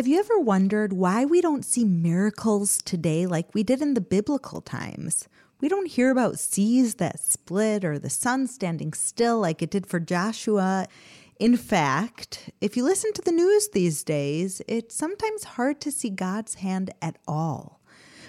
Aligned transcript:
Have 0.00 0.08
you 0.08 0.18
ever 0.18 0.38
wondered 0.38 0.94
why 0.94 1.26
we 1.26 1.42
don't 1.42 1.62
see 1.62 1.84
miracles 1.84 2.78
today 2.78 3.26
like 3.26 3.54
we 3.54 3.62
did 3.62 3.82
in 3.82 3.92
the 3.92 4.00
biblical 4.00 4.62
times? 4.62 5.28
We 5.60 5.68
don't 5.68 5.90
hear 5.90 6.10
about 6.10 6.38
seas 6.38 6.94
that 6.94 7.20
split 7.20 7.84
or 7.84 7.98
the 7.98 8.08
sun 8.08 8.46
standing 8.46 8.94
still 8.94 9.40
like 9.40 9.60
it 9.60 9.68
did 9.68 9.86
for 9.86 10.00
Joshua. 10.00 10.86
In 11.38 11.54
fact, 11.54 12.48
if 12.62 12.78
you 12.78 12.82
listen 12.82 13.12
to 13.12 13.20
the 13.20 13.30
news 13.30 13.68
these 13.68 14.02
days, 14.02 14.62
it's 14.66 14.94
sometimes 14.94 15.44
hard 15.44 15.82
to 15.82 15.92
see 15.92 16.08
God's 16.08 16.54
hand 16.54 16.94
at 17.02 17.18
all. 17.28 17.80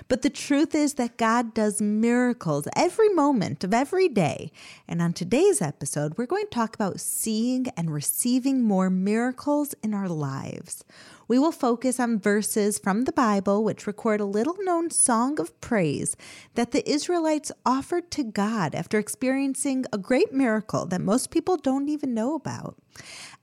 But 0.07 0.23
the 0.23 0.29
truth 0.29 0.76
is 0.76 0.95
that 0.95 1.17
God 1.17 1.53
does 1.53 1.81
miracles 1.81 2.68
every 2.76 3.07
moment 3.09 3.63
of 3.63 3.74
every 3.74 4.09
day. 4.09 4.51
And 4.85 5.01
on 5.01 5.13
today's 5.13 5.62
episode, 5.62 6.18
we're 6.18 6.26
going 6.26 6.48
to 6.48 6.49
talk 6.49 6.76
about 6.76 6.99
seeing 6.99 7.68
and 7.77 7.93
receiving 7.93 8.62
more 8.62 8.90
miracles 8.90 9.74
in 9.81 9.93
our 9.93 10.09
lives. 10.09 10.84
We 11.32 11.40
will 11.40 11.54
focus 11.54 11.98
on 11.98 12.20
verses 12.20 12.77
from 12.77 13.05
the 13.05 13.13
Bible 13.13 13.63
which 13.63 13.87
record 13.87 14.20
a 14.20 14.26
little 14.26 14.57
known 14.63 14.91
song 14.91 15.40
of 15.40 15.62
praise 15.62 16.18
that 16.55 16.71
the 16.71 16.85
Israelites 16.85 17.54
offered 17.65 18.12
to 18.12 18.26
God 18.26 18.76
after 18.76 18.99
experiencing 18.99 19.85
a 19.93 19.98
great 19.98 20.34
miracle 20.34 20.85
that 20.87 20.99
most 20.99 21.32
people 21.32 21.55
don't 21.55 21.87
even 21.87 22.13
know 22.13 22.35
about. 22.35 22.76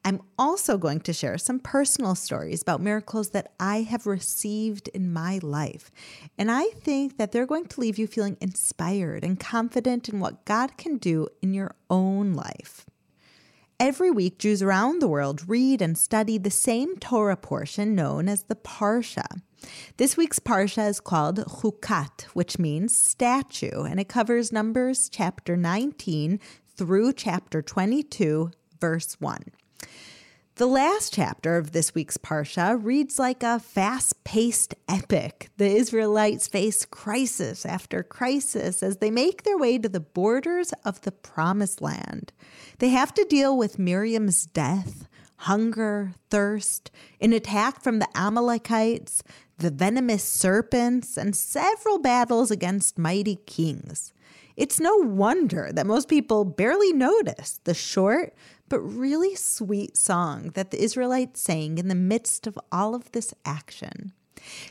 I'm 0.04 0.20
also 0.38 0.76
going 0.76 1.00
to 1.00 1.14
share 1.14 1.38
some 1.38 1.60
personal 1.60 2.14
stories 2.14 2.60
about 2.60 2.82
miracles 2.82 3.30
that 3.30 3.52
I 3.58 3.80
have 3.80 4.06
received 4.06 4.88
in 4.88 5.10
my 5.10 5.40
life. 5.42 5.90
And 6.36 6.50
I 6.50 6.64
think 6.82 7.16
that 7.16 7.32
they're 7.32 7.46
going 7.46 7.68
to 7.68 7.80
leave 7.80 7.96
you 7.96 8.06
feeling 8.06 8.36
inspired 8.42 9.24
and 9.24 9.40
confident 9.40 10.10
in 10.10 10.20
what 10.20 10.44
God 10.44 10.76
can 10.76 10.98
do 10.98 11.28
in 11.40 11.54
your 11.54 11.74
own 11.88 12.34
life. 12.34 12.84
Every 13.80 14.10
week, 14.10 14.38
Jews 14.38 14.60
around 14.60 15.00
the 15.00 15.06
world 15.06 15.48
read 15.48 15.80
and 15.80 15.96
study 15.96 16.36
the 16.36 16.50
same 16.50 16.96
Torah 16.96 17.36
portion 17.36 17.94
known 17.94 18.28
as 18.28 18.42
the 18.42 18.56
Parsha. 18.56 19.40
This 19.98 20.16
week's 20.16 20.40
Parsha 20.40 20.88
is 20.88 20.98
called 20.98 21.38
Chukat, 21.38 22.22
which 22.34 22.58
means 22.58 22.96
statue, 22.96 23.84
and 23.84 24.00
it 24.00 24.08
covers 24.08 24.50
Numbers 24.50 25.08
chapter 25.08 25.56
19 25.56 26.40
through 26.76 27.12
chapter 27.12 27.62
22, 27.62 28.50
verse 28.80 29.14
1. 29.20 29.44
The 30.58 30.66
last 30.66 31.12
chapter 31.12 31.56
of 31.56 31.70
this 31.70 31.94
week's 31.94 32.16
Parsha 32.16 32.76
reads 32.84 33.16
like 33.16 33.44
a 33.44 33.60
fast 33.60 34.24
paced 34.24 34.74
epic. 34.88 35.50
The 35.56 35.68
Israelites 35.70 36.48
face 36.48 36.84
crisis 36.84 37.64
after 37.64 38.02
crisis 38.02 38.82
as 38.82 38.96
they 38.96 39.12
make 39.12 39.44
their 39.44 39.56
way 39.56 39.78
to 39.78 39.88
the 39.88 40.00
borders 40.00 40.72
of 40.84 41.00
the 41.02 41.12
Promised 41.12 41.80
Land. 41.80 42.32
They 42.80 42.88
have 42.88 43.14
to 43.14 43.26
deal 43.30 43.56
with 43.56 43.78
Miriam's 43.78 44.46
death, 44.46 45.06
hunger, 45.36 46.14
thirst, 46.28 46.90
an 47.20 47.32
attack 47.32 47.80
from 47.80 48.00
the 48.00 48.08
Amalekites, 48.16 49.22
the 49.58 49.70
venomous 49.70 50.24
serpents, 50.24 51.16
and 51.16 51.36
several 51.36 52.00
battles 52.00 52.50
against 52.50 52.98
mighty 52.98 53.36
kings. 53.46 54.12
It's 54.56 54.80
no 54.80 54.96
wonder 54.96 55.70
that 55.72 55.86
most 55.86 56.08
people 56.08 56.44
barely 56.44 56.92
notice 56.92 57.60
the 57.62 57.74
short 57.74 58.34
but 58.68 58.80
really 58.80 59.34
sweet 59.34 59.96
song 59.96 60.50
that 60.54 60.70
the 60.70 60.82
Israelites 60.82 61.40
sang 61.40 61.78
in 61.78 61.88
the 61.88 61.94
midst 61.94 62.46
of 62.46 62.58
all 62.70 62.94
of 62.94 63.12
this 63.12 63.34
action. 63.44 64.12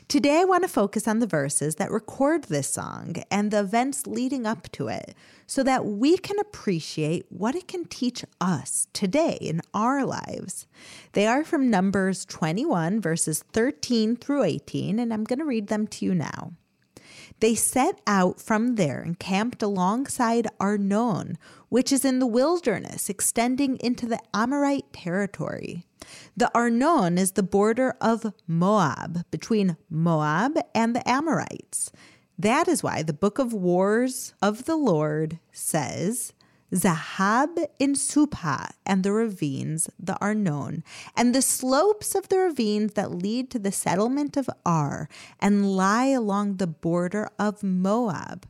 Today, 0.08 0.40
I 0.40 0.44
want 0.44 0.62
to 0.62 0.68
focus 0.68 1.06
on 1.06 1.18
the 1.18 1.26
verses 1.26 1.76
that 1.76 1.90
record 1.90 2.44
this 2.44 2.68
song 2.68 3.16
and 3.30 3.50
the 3.50 3.60
events 3.60 4.06
leading 4.06 4.46
up 4.46 4.70
to 4.72 4.88
it 4.88 5.14
so 5.46 5.62
that 5.62 5.84
we 5.84 6.16
can 6.16 6.38
appreciate 6.38 7.26
what 7.28 7.54
it 7.54 7.68
can 7.68 7.84
teach 7.84 8.24
us 8.40 8.88
today 8.92 9.38
in 9.40 9.60
our 9.74 10.04
lives. 10.04 10.66
They 11.12 11.26
are 11.26 11.44
from 11.44 11.70
Numbers 11.70 12.24
21, 12.24 13.00
verses 13.00 13.44
13 13.52 14.16
through 14.16 14.44
18, 14.44 14.98
and 14.98 15.12
I'm 15.12 15.24
going 15.24 15.38
to 15.38 15.44
read 15.44 15.68
them 15.68 15.86
to 15.88 16.04
you 16.04 16.14
now. 16.14 16.52
They 17.40 17.54
set 17.54 18.00
out 18.06 18.40
from 18.40 18.74
there 18.74 19.00
and 19.00 19.18
camped 19.18 19.62
alongside 19.62 20.48
Arnon, 20.58 21.38
which 21.68 21.92
is 21.92 22.04
in 22.04 22.18
the 22.18 22.26
wilderness 22.26 23.08
extending 23.08 23.76
into 23.76 24.06
the 24.06 24.20
Amorite 24.34 24.92
territory. 24.92 25.86
The 26.36 26.50
Arnon 26.54 27.16
is 27.18 27.32
the 27.32 27.42
border 27.42 27.94
of 28.00 28.32
Moab, 28.46 29.24
between 29.30 29.76
Moab 29.88 30.58
and 30.74 30.96
the 30.96 31.08
Amorites. 31.08 31.92
That 32.38 32.68
is 32.68 32.82
why 32.82 33.02
the 33.02 33.12
book 33.12 33.38
of 33.38 33.52
Wars 33.52 34.34
of 34.40 34.64
the 34.64 34.76
Lord 34.76 35.38
says, 35.52 36.32
Zahab 36.74 37.58
in 37.78 37.94
Supha 37.94 38.70
and 38.84 39.02
the 39.02 39.12
ravines 39.12 39.88
the 39.98 40.18
Arnon, 40.20 40.84
and 41.16 41.34
the 41.34 41.42
slopes 41.42 42.14
of 42.14 42.28
the 42.28 42.38
ravines 42.38 42.92
that 42.92 43.10
lead 43.10 43.50
to 43.50 43.58
the 43.58 43.72
settlement 43.72 44.36
of 44.36 44.50
Ar 44.66 45.08
and 45.40 45.74
lie 45.74 46.06
along 46.06 46.56
the 46.56 46.66
border 46.66 47.30
of 47.38 47.62
Moab. 47.62 48.46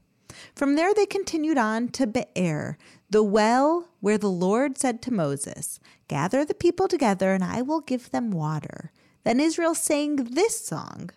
From 0.54 0.74
there 0.74 0.92
they 0.94 1.06
continued 1.06 1.58
on 1.58 1.88
to 1.88 2.06
Beer, 2.06 2.76
the 3.10 3.22
well 3.22 3.88
where 4.00 4.18
the 4.18 4.30
Lord 4.30 4.78
said 4.78 5.00
to 5.02 5.14
Moses, 5.14 5.80
Gather 6.08 6.44
the 6.44 6.54
people 6.54 6.88
together, 6.88 7.32
and 7.32 7.44
I 7.44 7.62
will 7.62 7.80
give 7.80 8.10
them 8.10 8.30
water. 8.30 8.92
Then 9.24 9.40
Israel 9.40 9.74
sang 9.74 10.16
this 10.16 10.64
song 10.64 11.10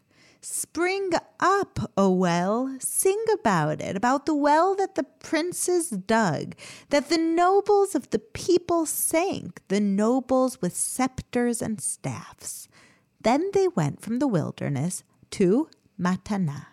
Spring 0.43 1.11
up, 1.39 1.91
O 1.95 2.09
well, 2.09 2.75
sing 2.79 3.23
about 3.31 3.79
it, 3.79 3.95
about 3.95 4.25
the 4.25 4.33
well 4.33 4.75
that 4.75 4.95
the 4.95 5.03
princes 5.03 5.91
dug, 5.91 6.55
that 6.89 7.09
the 7.09 7.19
nobles 7.19 7.93
of 7.93 8.09
the 8.09 8.17
people 8.17 8.87
sank, 8.87 9.61
the 9.67 9.79
nobles 9.79 10.59
with 10.59 10.75
scepters 10.75 11.61
and 11.61 11.79
staffs. 11.79 12.67
Then 13.21 13.51
they 13.53 13.67
went 13.67 14.01
from 14.01 14.17
the 14.17 14.27
wilderness 14.27 15.03
to 15.31 15.69
Mattanah. 15.99 16.65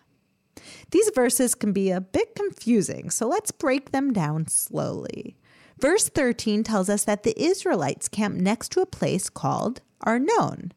These 0.89 1.11
verses 1.13 1.53
can 1.53 1.71
be 1.71 1.91
a 1.91 2.01
bit 2.01 2.33
confusing, 2.33 3.11
so 3.11 3.27
let's 3.27 3.51
break 3.51 3.91
them 3.91 4.11
down 4.11 4.47
slowly. 4.47 5.37
Verse 5.79 6.09
13 6.09 6.63
tells 6.63 6.89
us 6.89 7.03
that 7.03 7.21
the 7.21 7.39
Israelites 7.39 8.07
camped 8.07 8.39
next 8.41 8.71
to 8.71 8.81
a 8.81 8.87
place 8.87 9.29
called 9.29 9.81
Arnon. 10.01 10.73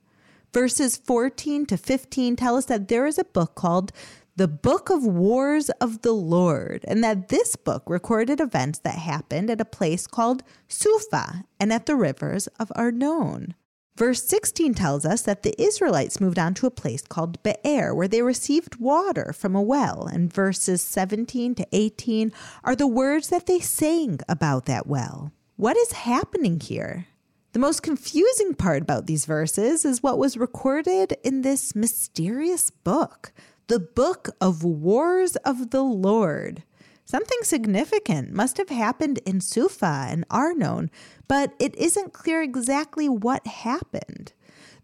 Verses 0.53 0.99
14 0.99 1.67
to 1.67 1.77
15 1.77 2.37
tell 2.37 2.57
us 2.57 2.67
that 2.67 2.89
there 2.89 3.07
is 3.07 3.19
a 3.19 3.25
book 3.25 3.55
called 3.55 3.91
the 4.37 4.49
Book 4.49 4.91
of 4.91 5.05
Wars 5.05 5.69
of 5.81 6.03
the 6.03 6.13
Lord, 6.13 6.85
and 6.89 7.05
that 7.05 7.29
this 7.29 7.55
book 7.57 7.83
recorded 7.87 8.41
events 8.41 8.79
that 8.81 8.97
happened 8.97 9.51
at 9.51 9.61
a 9.61 9.67
place 9.67 10.07
called 10.07 10.43
Supha 10.69 11.45
and 11.61 11.73
at 11.73 11.87
the 11.87 11.97
rivers 11.97 12.47
of 12.59 12.73
Arnon. 12.75 13.55
Verse 13.95 14.23
16 14.25 14.73
tells 14.73 15.05
us 15.05 15.21
that 15.23 15.43
the 15.43 15.55
Israelites 15.63 16.21
moved 16.21 16.39
on 16.39 16.55
to 16.55 16.67
a 16.67 16.71
place 16.71 17.03
called 17.03 17.43
Be'er, 17.43 17.95
where 17.95 18.09
they 18.09 18.23
received 18.23 18.77
water 18.77 19.35
from 19.35 19.55
a 19.55 19.61
well. 19.61 20.07
And 20.07 20.33
verses 20.33 20.81
17 20.81 21.55
to 21.57 21.67
18 21.73 22.33
are 22.65 22.75
the 22.75 22.87
words 22.87 23.29
that 23.29 23.47
they 23.47 23.61
sang 23.61 24.21
about 24.29 24.65
that 24.65 24.87
well. 24.87 25.31
What 25.57 25.77
is 25.77 25.93
happening 25.93 26.59
here? 26.59 27.07
The 27.53 27.59
most 27.59 27.83
confusing 27.83 28.55
part 28.55 28.81
about 28.81 29.05
these 29.05 29.27
verses 29.27 29.85
is 29.85 30.03
what 30.03 30.17
was 30.17 30.39
recorded 30.39 31.19
in 31.23 31.43
this 31.43 31.75
mysterious 31.75 32.71
book, 32.71 33.31
the 33.67 33.79
Book 33.79 34.31
of 34.41 34.65
Wars 34.65 35.37
of 35.37 35.69
the 35.69 35.83
Lord. 35.83 36.63
Something 37.05 37.41
significant 37.43 38.33
must 38.33 38.57
have 38.57 38.71
happened 38.71 39.19
in 39.27 39.43
Sufa 39.43 40.07
and 40.09 40.25
Arnon, 40.31 40.91
but 41.29 41.53
it 41.59 41.75
isn't 41.77 42.15
clear 42.15 42.41
exactly 42.41 43.07
what 43.07 43.47
happened. 43.47 44.33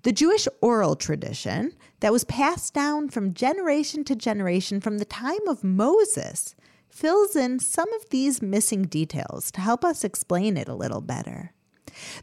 The 0.03 0.13
Jewish 0.13 0.47
oral 0.61 0.95
tradition 0.95 1.73
that 2.01 2.13
was 2.13 2.25
passed 2.25 2.75
down 2.75 3.09
from 3.09 3.33
generation 3.33 4.05
to 4.05 4.15
generation 4.15 4.83
from 4.83 4.99
the 4.99 5.07
time 5.07 5.49
of 5.49 5.65
Moses 5.65 6.55
fills 6.91 7.35
in 7.35 7.61
some 7.61 7.91
of 7.95 8.11
these 8.11 8.43
missing 8.43 8.83
details 8.83 9.51
to 9.53 9.63
help 9.63 9.87
us 9.87 10.05
explain 10.05 10.59
it 10.59 10.69
a 10.69 10.75
little 10.75 11.01
better. 11.01 11.55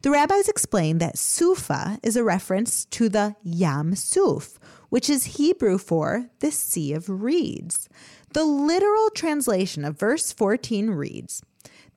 The 0.01 0.11
rabbis 0.11 0.47
explain 0.47 0.97
that 0.99 1.17
Sufa 1.17 1.99
is 2.03 2.15
a 2.15 2.23
reference 2.23 2.85
to 2.85 3.09
the 3.09 3.35
Yam 3.43 3.95
Suf, 3.95 4.59
which 4.89 5.09
is 5.09 5.37
Hebrew 5.37 5.77
for 5.77 6.29
the 6.39 6.51
Sea 6.51 6.93
of 6.93 7.09
Reeds. 7.09 7.89
The 8.33 8.45
literal 8.45 9.09
translation 9.09 9.85
of 9.85 9.99
verse 9.99 10.31
14 10.31 10.91
reads, 10.91 11.41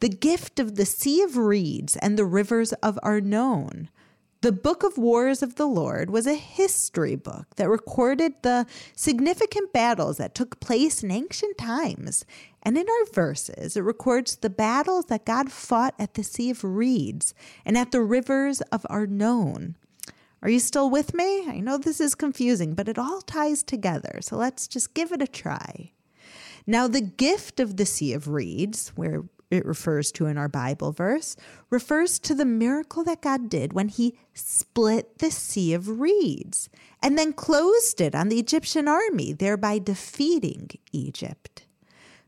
the 0.00 0.08
gift 0.08 0.60
of 0.60 0.76
the 0.76 0.86
Sea 0.86 1.22
of 1.22 1.36
Reeds 1.36 1.96
and 1.96 2.16
the 2.16 2.24
rivers 2.24 2.72
of 2.74 2.98
Arnon. 3.02 3.90
The 4.40 4.52
Book 4.52 4.84
of 4.84 4.96
Wars 4.96 5.42
of 5.42 5.56
the 5.56 5.66
Lord 5.66 6.10
was 6.10 6.24
a 6.24 6.34
history 6.34 7.16
book 7.16 7.56
that 7.56 7.68
recorded 7.68 8.34
the 8.42 8.66
significant 8.94 9.72
battles 9.72 10.18
that 10.18 10.36
took 10.36 10.60
place 10.60 11.02
in 11.02 11.10
ancient 11.10 11.58
times. 11.58 12.24
And 12.62 12.78
in 12.78 12.86
our 12.88 13.12
verses, 13.12 13.76
it 13.76 13.80
records 13.80 14.36
the 14.36 14.48
battles 14.48 15.06
that 15.06 15.24
God 15.24 15.50
fought 15.50 15.94
at 15.98 16.14
the 16.14 16.22
Sea 16.22 16.50
of 16.50 16.62
Reeds 16.62 17.34
and 17.64 17.76
at 17.76 17.90
the 17.90 18.00
rivers 18.00 18.60
of 18.70 18.86
Arnon. 18.88 19.76
Are 20.40 20.50
you 20.50 20.60
still 20.60 20.88
with 20.88 21.14
me? 21.14 21.48
I 21.48 21.58
know 21.58 21.76
this 21.76 22.00
is 22.00 22.14
confusing, 22.14 22.74
but 22.74 22.88
it 22.88 22.96
all 22.96 23.22
ties 23.22 23.64
together. 23.64 24.20
So 24.22 24.36
let's 24.36 24.68
just 24.68 24.94
give 24.94 25.10
it 25.10 25.20
a 25.20 25.26
try. 25.26 25.90
Now, 26.64 26.86
the 26.86 27.00
gift 27.00 27.58
of 27.58 27.76
the 27.76 27.86
Sea 27.86 28.12
of 28.12 28.28
Reeds, 28.28 28.90
where 28.94 29.24
it 29.50 29.64
refers 29.64 30.12
to 30.12 30.26
in 30.26 30.36
our 30.36 30.48
Bible 30.48 30.92
verse, 30.92 31.36
refers 31.70 32.18
to 32.20 32.34
the 32.34 32.44
miracle 32.44 33.04
that 33.04 33.22
God 33.22 33.48
did 33.48 33.72
when 33.72 33.88
he 33.88 34.18
split 34.34 35.18
the 35.18 35.30
Sea 35.30 35.74
of 35.74 36.00
Reeds 36.00 36.68
and 37.02 37.16
then 37.16 37.32
closed 37.32 38.00
it 38.00 38.14
on 38.14 38.28
the 38.28 38.38
Egyptian 38.38 38.88
army, 38.88 39.32
thereby 39.32 39.78
defeating 39.78 40.70
Egypt. 40.92 41.64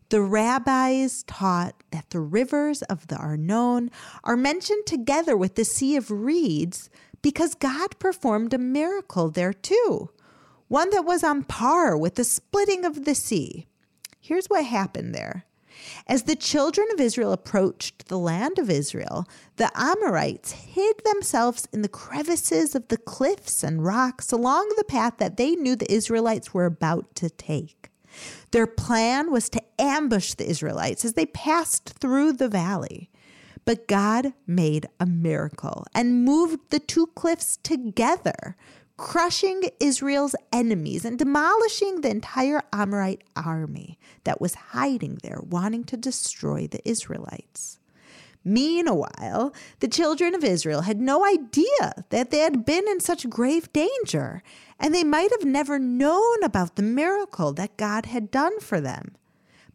The 0.08 0.22
rabbis 0.22 1.22
taught 1.24 1.84
that 1.92 2.10
the 2.10 2.18
rivers 2.20 2.82
of 2.82 3.06
the 3.06 3.16
Arnon 3.16 3.92
are 4.24 4.36
mentioned 4.36 4.84
together 4.86 5.36
with 5.36 5.54
the 5.54 5.64
Sea 5.64 5.94
of 5.94 6.10
Reeds 6.10 6.90
because 7.22 7.54
God 7.54 7.98
performed 7.98 8.52
a 8.52 8.58
miracle 8.58 9.30
there 9.30 9.52
too, 9.52 10.10
one 10.66 10.90
that 10.90 11.04
was 11.04 11.22
on 11.22 11.44
par 11.44 11.96
with 11.96 12.16
the 12.16 12.24
splitting 12.24 12.84
of 12.84 13.04
the 13.04 13.14
sea. 13.14 13.66
Here's 14.20 14.46
what 14.46 14.64
happened 14.64 15.14
there. 15.14 15.44
As 16.06 16.24
the 16.24 16.36
children 16.36 16.86
of 16.92 17.00
Israel 17.00 17.32
approached 17.32 18.08
the 18.08 18.18
land 18.18 18.58
of 18.58 18.70
Israel, 18.70 19.26
the 19.56 19.70
Amorites 19.74 20.52
hid 20.52 20.96
themselves 21.04 21.68
in 21.72 21.82
the 21.82 21.88
crevices 21.88 22.74
of 22.74 22.88
the 22.88 22.96
cliffs 22.96 23.62
and 23.62 23.84
rocks 23.84 24.32
along 24.32 24.72
the 24.76 24.84
path 24.84 25.14
that 25.18 25.36
they 25.36 25.54
knew 25.56 25.76
the 25.76 25.92
Israelites 25.92 26.52
were 26.52 26.66
about 26.66 27.14
to 27.16 27.30
take. 27.30 27.90
Their 28.50 28.66
plan 28.66 29.30
was 29.30 29.48
to 29.50 29.62
ambush 29.78 30.34
the 30.34 30.48
Israelites 30.48 31.04
as 31.04 31.14
they 31.14 31.26
passed 31.26 31.90
through 32.00 32.32
the 32.32 32.48
valley. 32.48 33.10
But 33.64 33.86
God 33.86 34.32
made 34.46 34.88
a 34.98 35.06
miracle 35.06 35.86
and 35.94 36.24
moved 36.24 36.70
the 36.70 36.80
two 36.80 37.08
cliffs 37.08 37.58
together, 37.62 38.56
crushing 39.00 39.62
Israel's 39.80 40.36
enemies 40.52 41.06
and 41.06 41.18
demolishing 41.18 42.02
the 42.02 42.10
entire 42.10 42.60
Amorite 42.70 43.24
army 43.34 43.98
that 44.24 44.42
was 44.42 44.54
hiding 44.54 45.18
there, 45.22 45.40
wanting 45.42 45.84
to 45.84 45.96
destroy 45.96 46.66
the 46.66 46.86
Israelites. 46.86 47.78
Meanwhile, 48.44 49.54
the 49.78 49.88
children 49.88 50.34
of 50.34 50.44
Israel 50.44 50.82
had 50.82 51.00
no 51.00 51.24
idea 51.24 52.04
that 52.10 52.30
they 52.30 52.40
had 52.40 52.66
been 52.66 52.86
in 52.88 53.00
such 53.00 53.30
grave 53.30 53.72
danger, 53.72 54.42
and 54.78 54.94
they 54.94 55.04
might 55.04 55.30
have 55.30 55.46
never 55.46 55.78
known 55.78 56.42
about 56.42 56.76
the 56.76 56.82
miracle 56.82 57.54
that 57.54 57.78
God 57.78 58.04
had 58.04 58.30
done 58.30 58.60
for 58.60 58.82
them. 58.82 59.16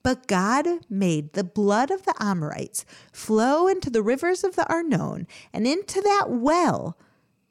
But 0.03 0.27
God 0.27 0.67
made 0.87 1.33
the 1.33 1.43
blood 1.43 1.89
of 1.89 2.05
the 2.05 2.13
Amorites 2.19 2.85
flow 3.11 3.67
into 3.67 3.89
the 3.89 4.03
rivers 4.03 4.43
of 4.43 4.55
the 4.55 4.71
Arnon 4.71 5.25
and 5.51 5.65
into 5.65 5.99
that 6.01 6.29
well 6.29 6.95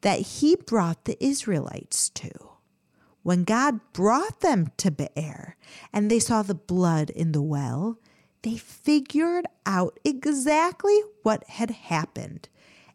that 0.05 0.19
he 0.19 0.55
brought 0.55 1.05
the 1.05 1.17
Israelites 1.19 2.09
to. 2.09 2.29
When 3.23 3.43
God 3.43 3.79
brought 3.91 4.41
them 4.41 4.67
to 4.77 4.91
Beer 4.91 5.55
and 5.91 6.11
they 6.11 6.19
saw 6.19 6.43
the 6.43 6.53
blood 6.53 7.09
in 7.09 7.31
the 7.31 7.41
well, 7.41 7.97
they 8.43 8.55
figured 8.55 9.47
out 9.65 9.99
exactly 10.05 10.95
what 11.23 11.43
had 11.45 11.71
happened. 11.71 12.49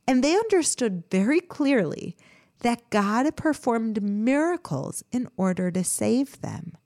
And 0.07 0.23
they 0.23 0.37
understood 0.37 1.03
very 1.11 1.41
clearly 1.41 2.17
that 2.61 2.89
God 2.91 3.25
had 3.25 3.35
performed 3.35 4.01
miracles 4.01 5.03
in 5.11 5.27
order 5.37 5.73
to 5.73 5.83
save 5.83 6.41
them. 6.43 6.77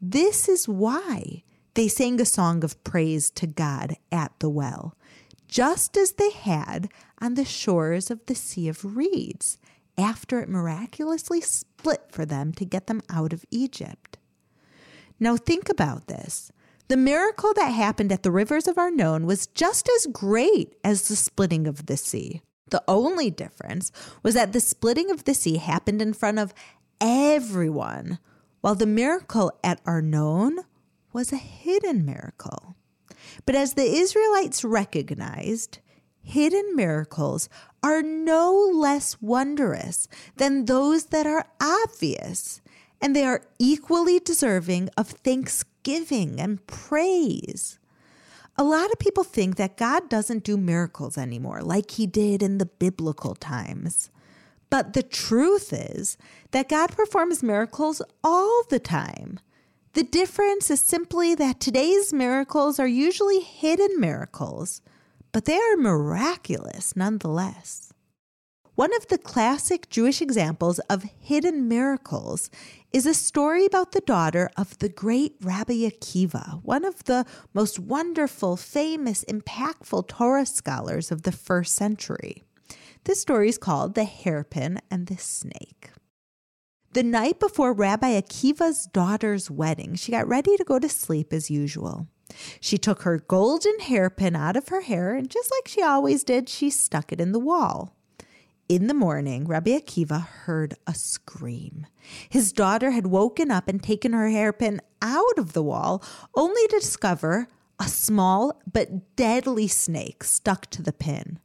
This 0.00 0.48
is 0.48 0.68
why 0.68 1.44
they 1.74 1.86
sang 1.86 2.20
a 2.20 2.24
song 2.24 2.64
of 2.64 2.82
praise 2.82 3.30
to 3.30 3.46
God 3.46 3.98
at 4.10 4.32
the 4.40 4.50
well 4.50 4.96
just 5.48 5.96
as 5.96 6.12
they 6.12 6.30
had 6.30 6.88
on 7.20 7.34
the 7.34 7.44
shores 7.44 8.10
of 8.10 8.24
the 8.26 8.34
Sea 8.34 8.68
of 8.68 8.96
Reeds 8.96 9.58
after 9.96 10.40
it 10.40 10.48
miraculously 10.48 11.40
split 11.40 12.02
for 12.10 12.24
them 12.24 12.52
to 12.52 12.64
get 12.64 12.86
them 12.86 13.02
out 13.10 13.32
of 13.32 13.44
Egypt. 13.50 14.18
Now, 15.18 15.36
think 15.36 15.68
about 15.68 16.06
this. 16.06 16.52
The 16.86 16.96
miracle 16.96 17.52
that 17.54 17.68
happened 17.70 18.12
at 18.12 18.22
the 18.22 18.30
rivers 18.30 18.66
of 18.68 18.78
Arnon 18.78 19.26
was 19.26 19.48
just 19.48 19.90
as 19.96 20.06
great 20.06 20.74
as 20.84 21.08
the 21.08 21.16
splitting 21.16 21.66
of 21.66 21.86
the 21.86 21.96
sea. 21.96 22.40
The 22.70 22.82
only 22.86 23.30
difference 23.30 23.90
was 24.22 24.34
that 24.34 24.52
the 24.52 24.60
splitting 24.60 25.10
of 25.10 25.24
the 25.24 25.34
sea 25.34 25.56
happened 25.56 26.00
in 26.00 26.12
front 26.12 26.38
of 26.38 26.54
everyone, 27.00 28.18
while 28.60 28.74
the 28.74 28.86
miracle 28.86 29.52
at 29.64 29.80
Arnon 29.84 30.60
was 31.12 31.32
a 31.32 31.36
hidden 31.36 32.04
miracle. 32.04 32.76
But 33.44 33.54
as 33.54 33.74
the 33.74 33.84
Israelites 33.84 34.64
recognized, 34.64 35.80
hidden 36.28 36.76
miracles 36.76 37.48
are 37.82 38.02
no 38.02 38.52
less 38.72 39.20
wondrous 39.22 40.08
than 40.36 40.66
those 40.66 41.06
that 41.06 41.26
are 41.26 41.46
obvious, 41.60 42.60
and 43.00 43.16
they 43.16 43.24
are 43.24 43.42
equally 43.58 44.18
deserving 44.18 44.90
of 44.96 45.08
thanksgiving 45.08 46.38
and 46.40 46.66
praise. 46.66 47.78
A 48.56 48.64
lot 48.64 48.90
of 48.90 48.98
people 48.98 49.24
think 49.24 49.56
that 49.56 49.76
God 49.76 50.08
doesn't 50.10 50.44
do 50.44 50.56
miracles 50.56 51.16
anymore 51.16 51.62
like 51.62 51.92
he 51.92 52.06
did 52.06 52.42
in 52.42 52.58
the 52.58 52.66
biblical 52.66 53.34
times. 53.34 54.10
But 54.68 54.92
the 54.92 55.02
truth 55.02 55.72
is 55.72 56.18
that 56.50 56.68
God 56.68 56.90
performs 56.90 57.42
miracles 57.42 58.02
all 58.22 58.64
the 58.68 58.80
time. 58.80 59.40
The 59.94 60.02
difference 60.02 60.70
is 60.70 60.80
simply 60.80 61.34
that 61.36 61.58
today's 61.58 62.12
miracles 62.12 62.78
are 62.78 62.86
usually 62.86 63.40
hidden 63.40 63.98
miracles, 63.98 64.82
but 65.38 65.44
they 65.44 65.56
are 65.56 65.76
miraculous 65.76 66.96
nonetheless. 66.96 67.92
One 68.74 68.92
of 68.96 69.06
the 69.06 69.18
classic 69.18 69.88
Jewish 69.88 70.20
examples 70.20 70.80
of 70.90 71.04
hidden 71.20 71.68
miracles 71.68 72.50
is 72.92 73.06
a 73.06 73.14
story 73.14 73.64
about 73.64 73.92
the 73.92 74.00
daughter 74.00 74.50
of 74.56 74.76
the 74.78 74.88
great 74.88 75.36
Rabbi 75.40 75.88
Akiva, 75.88 76.60
one 76.64 76.84
of 76.84 77.04
the 77.04 77.24
most 77.54 77.78
wonderful, 77.78 78.56
famous, 78.56 79.24
impactful 79.26 80.08
Torah 80.08 80.44
scholars 80.44 81.12
of 81.12 81.22
the 81.22 81.30
first 81.30 81.76
century. 81.76 82.42
This 83.04 83.20
story 83.20 83.48
is 83.48 83.58
called 83.58 83.94
The 83.94 84.06
Hairpin 84.06 84.80
and 84.90 85.06
the 85.06 85.18
Snake. 85.18 85.90
The 86.94 87.04
night 87.04 87.38
before 87.38 87.72
Rabbi 87.72 88.20
Akiva's 88.20 88.86
daughter's 88.86 89.52
wedding, 89.52 89.94
she 89.94 90.10
got 90.10 90.26
ready 90.26 90.56
to 90.56 90.64
go 90.64 90.80
to 90.80 90.88
sleep 90.88 91.32
as 91.32 91.48
usual. 91.48 92.08
She 92.60 92.78
took 92.78 93.02
her 93.02 93.18
golden 93.18 93.78
hairpin 93.80 94.36
out 94.36 94.56
of 94.56 94.68
her 94.68 94.82
hair, 94.82 95.14
and 95.14 95.30
just 95.30 95.50
like 95.50 95.68
she 95.68 95.82
always 95.82 96.24
did, 96.24 96.48
she 96.48 96.70
stuck 96.70 97.12
it 97.12 97.20
in 97.20 97.32
the 97.32 97.38
wall. 97.38 97.96
In 98.68 98.86
the 98.86 98.94
morning, 98.94 99.46
Rabbi 99.46 99.70
Akiva 99.70 100.26
heard 100.26 100.74
a 100.86 100.94
scream. 100.94 101.86
His 102.28 102.52
daughter 102.52 102.90
had 102.90 103.06
woken 103.06 103.50
up 103.50 103.66
and 103.66 103.82
taken 103.82 104.12
her 104.12 104.28
hairpin 104.28 104.80
out 105.00 105.38
of 105.38 105.54
the 105.54 105.62
wall, 105.62 106.02
only 106.34 106.66
to 106.68 106.78
discover 106.78 107.48
a 107.78 107.88
small 107.88 108.60
but 108.70 109.16
deadly 109.16 109.68
snake 109.68 110.22
stuck 110.24 110.66
to 110.70 110.82
the 110.82 110.92
pin. 110.92 111.38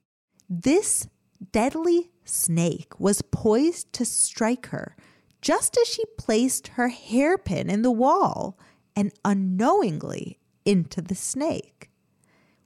This 0.50 1.08
deadly 1.52 2.12
snake 2.26 3.00
was 3.00 3.22
poised 3.22 3.94
to 3.94 4.06
strike 4.06 4.68
her 4.68 4.96
just 5.42 5.78
as 5.78 5.88
she 5.88 6.06
placed 6.18 6.70
her 6.70 6.88
hairpin 6.88 7.70
in 7.70 7.82
the 7.82 7.92
wall 7.92 8.58
and 8.96 9.12
unknowingly 9.26 10.40
into 10.66 11.02
the 11.02 11.16
snake. 11.16 11.90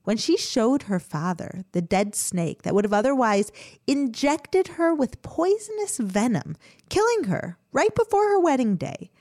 When 0.04 0.18
she 0.18 0.38
showed 0.38 0.84
her 0.84 1.00
father 1.00 1.66
the 1.74 1.82
dead 1.82 2.16
snake 2.16 2.62
that 2.62 2.74
would 2.74 2.86
have 2.86 2.94
otherwise 2.94 3.52
injected 3.86 4.70
her 4.70 4.94
with 4.94 5.22
poisonous 5.22 5.98
venom, 5.98 6.56
killing 6.90 7.26
her 7.26 7.58
right 7.74 7.94
before 7.94 8.30
her 8.30 8.40
wedding 8.40 8.78
day, 8.78 9.12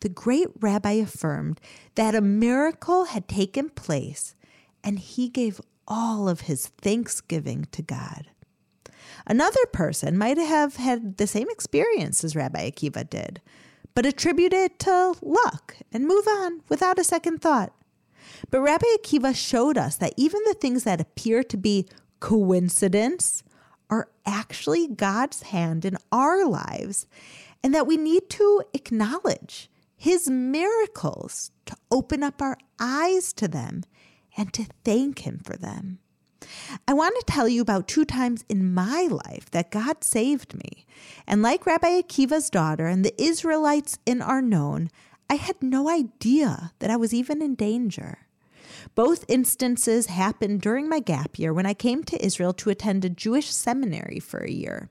the 0.00 0.10
great 0.10 0.48
rabbi 0.60 0.92
affirmed 0.92 1.60
that 1.94 2.14
a 2.14 2.20
miracle 2.20 3.06
had 3.06 3.26
taken 3.26 3.70
place 3.70 4.34
and 4.82 4.98
he 4.98 5.30
gave 5.30 5.62
all 5.88 6.28
of 6.28 6.42
his 6.42 6.66
thanksgiving 6.66 7.66
to 7.72 7.80
God. 7.80 8.28
Another 9.26 9.64
person 9.72 10.18
might 10.18 10.36
have 10.36 10.76
had 10.76 11.16
the 11.16 11.26
same 11.26 11.48
experience 11.48 12.22
as 12.22 12.36
Rabbi 12.36 12.70
Akiva 12.70 13.08
did, 13.08 13.40
but 13.94 14.04
attribute 14.04 14.52
it 14.52 14.78
to 14.80 15.14
luck 15.22 15.76
and 15.90 16.06
move 16.06 16.26
on 16.28 16.60
without 16.68 16.98
a 16.98 17.04
second 17.04 17.40
thought. 17.40 17.72
But 18.50 18.60
Rabbi 18.60 18.86
Akiva 18.96 19.34
showed 19.34 19.76
us 19.76 19.96
that 19.96 20.14
even 20.16 20.40
the 20.44 20.54
things 20.54 20.84
that 20.84 21.00
appear 21.00 21.42
to 21.44 21.56
be 21.56 21.88
coincidence 22.20 23.42
are 23.90 24.08
actually 24.24 24.88
God's 24.88 25.42
hand 25.42 25.84
in 25.84 25.98
our 26.10 26.46
lives, 26.46 27.06
and 27.62 27.74
that 27.74 27.86
we 27.86 27.96
need 27.96 28.28
to 28.30 28.62
acknowledge 28.72 29.68
his 30.04 30.28
miracles 30.28 31.50
to 31.64 31.74
open 31.90 32.22
up 32.22 32.42
our 32.42 32.58
eyes 32.78 33.32
to 33.32 33.48
them 33.48 33.84
and 34.36 34.52
to 34.52 34.66
thank 34.84 35.20
Him 35.20 35.40
for 35.42 35.56
them. 35.56 35.98
I 36.86 36.92
want 36.92 37.14
to 37.18 37.24
tell 37.26 37.48
you 37.48 37.62
about 37.62 37.88
two 37.88 38.04
times 38.04 38.44
in 38.48 38.74
my 38.74 39.08
life 39.10 39.50
that 39.52 39.70
God 39.70 40.04
saved 40.04 40.54
me. 40.54 40.84
And 41.26 41.40
like 41.40 41.64
Rabbi 41.64 42.02
Akiva's 42.02 42.50
daughter 42.50 42.86
and 42.86 43.02
the 43.02 43.14
Israelites 43.18 43.98
in 44.04 44.20
Arnon, 44.20 44.90
I 45.30 45.36
had 45.36 45.62
no 45.62 45.88
idea 45.88 46.72
that 46.80 46.90
I 46.90 46.96
was 46.96 47.14
even 47.14 47.40
in 47.40 47.54
danger. 47.54 48.26
Both 48.94 49.24
instances 49.28 50.06
happened 50.06 50.60
during 50.60 50.88
my 50.88 51.00
gap 51.00 51.38
year 51.38 51.52
when 51.52 51.66
I 51.66 51.74
came 51.74 52.04
to 52.04 52.24
Israel 52.24 52.52
to 52.54 52.70
attend 52.70 53.04
a 53.04 53.10
Jewish 53.10 53.50
seminary 53.50 54.20
for 54.20 54.40
a 54.40 54.50
year. 54.50 54.90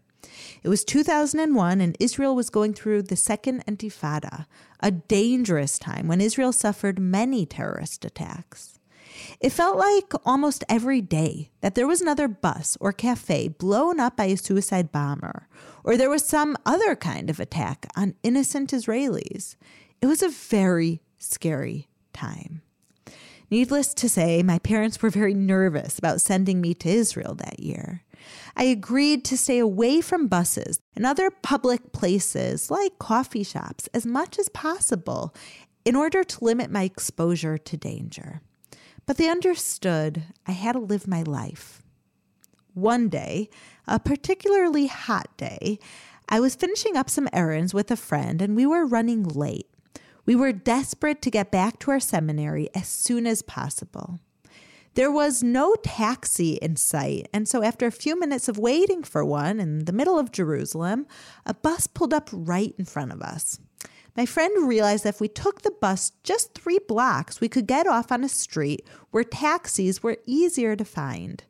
It 0.63 0.69
was 0.69 0.83
2001, 0.85 1.81
and 1.81 1.97
Israel 1.99 2.35
was 2.35 2.49
going 2.49 2.73
through 2.73 3.03
the 3.03 3.15
Second 3.15 3.65
Intifada, 3.65 4.45
a 4.79 4.91
dangerous 4.91 5.77
time 5.77 6.07
when 6.07 6.21
Israel 6.21 6.53
suffered 6.53 6.99
many 6.99 7.45
terrorist 7.45 8.05
attacks. 8.05 8.79
It 9.39 9.51
felt 9.51 9.77
like 9.77 10.13
almost 10.25 10.63
every 10.67 11.01
day 11.01 11.51
that 11.61 11.75
there 11.75 11.87
was 11.87 12.01
another 12.01 12.27
bus 12.27 12.77
or 12.79 12.91
cafe 12.91 13.47
blown 13.47 13.99
up 13.99 14.17
by 14.17 14.25
a 14.25 14.37
suicide 14.37 14.91
bomber, 14.91 15.47
or 15.83 15.97
there 15.97 16.09
was 16.09 16.25
some 16.25 16.57
other 16.65 16.95
kind 16.95 17.29
of 17.29 17.39
attack 17.39 17.87
on 17.95 18.15
innocent 18.23 18.71
Israelis. 18.71 19.55
It 20.01 20.07
was 20.07 20.23
a 20.23 20.29
very 20.29 21.01
scary 21.17 21.87
time. 22.11 22.61
Needless 23.53 23.93
to 23.93 24.09
say, 24.09 24.41
my 24.41 24.57
parents 24.57 24.99
were 24.99 25.11
very 25.11 25.35
nervous 25.35 25.99
about 25.99 26.21
sending 26.21 26.59
me 26.59 26.73
to 26.73 26.89
Israel 26.89 27.35
that 27.35 27.59
year. 27.59 28.01
I 28.57 28.63
agreed 28.63 29.23
to 29.25 29.37
stay 29.37 29.59
away 29.59 30.01
from 30.01 30.27
buses 30.27 30.79
and 30.95 31.05
other 31.05 31.29
public 31.29 31.91
places 31.91 32.71
like 32.71 32.97
coffee 32.97 33.43
shops 33.43 33.87
as 33.93 34.07
much 34.07 34.39
as 34.39 34.49
possible 34.49 35.35
in 35.85 35.95
order 35.95 36.23
to 36.23 36.43
limit 36.43 36.71
my 36.71 36.81
exposure 36.81 37.59
to 37.59 37.77
danger. 37.77 38.41
But 39.05 39.17
they 39.17 39.29
understood 39.29 40.23
I 40.47 40.53
had 40.53 40.71
to 40.71 40.79
live 40.79 41.07
my 41.07 41.21
life. 41.21 41.83
One 42.73 43.07
day, 43.07 43.51
a 43.87 43.99
particularly 43.99 44.87
hot 44.87 45.27
day, 45.37 45.77
I 46.27 46.39
was 46.39 46.55
finishing 46.55 46.97
up 46.97 47.07
some 47.07 47.29
errands 47.31 47.71
with 47.71 47.91
a 47.91 47.97
friend 47.97 48.41
and 48.41 48.55
we 48.55 48.65
were 48.65 48.83
running 48.83 49.21
late. 49.21 49.69
We 50.25 50.35
were 50.35 50.53
desperate 50.53 51.21
to 51.23 51.31
get 51.31 51.51
back 51.51 51.79
to 51.79 51.91
our 51.91 51.99
seminary 51.99 52.69
as 52.73 52.87
soon 52.87 53.27
as 53.27 53.41
possible. 53.41 54.19
There 54.95 55.11
was 55.11 55.43
no 55.43 55.75
taxi 55.83 56.53
in 56.53 56.75
sight, 56.75 57.27
and 57.33 57.47
so 57.47 57.63
after 57.63 57.87
a 57.87 57.91
few 57.91 58.17
minutes 58.17 58.47
of 58.47 58.57
waiting 58.59 59.03
for 59.03 59.25
one 59.25 59.59
in 59.59 59.85
the 59.85 59.91
middle 59.91 60.19
of 60.19 60.31
Jerusalem, 60.31 61.07
a 61.45 61.53
bus 61.53 61.87
pulled 61.87 62.13
up 62.13 62.29
right 62.31 62.73
in 62.77 62.85
front 62.85 63.11
of 63.11 63.21
us. 63.21 63.59
My 64.15 64.27
friend 64.27 64.67
realized 64.67 65.03
that 65.03 65.15
if 65.15 65.19
we 65.19 65.27
took 65.27 65.63
the 65.63 65.71
bus 65.71 66.11
just 66.23 66.53
three 66.53 66.79
blocks, 66.87 67.41
we 67.41 67.49
could 67.49 67.65
get 67.65 67.87
off 67.87 68.11
on 68.11 68.23
a 68.23 68.29
street 68.29 68.87
where 69.09 69.23
taxis 69.23 70.03
were 70.03 70.17
easier 70.27 70.75
to 70.75 70.85
find. 70.85 71.43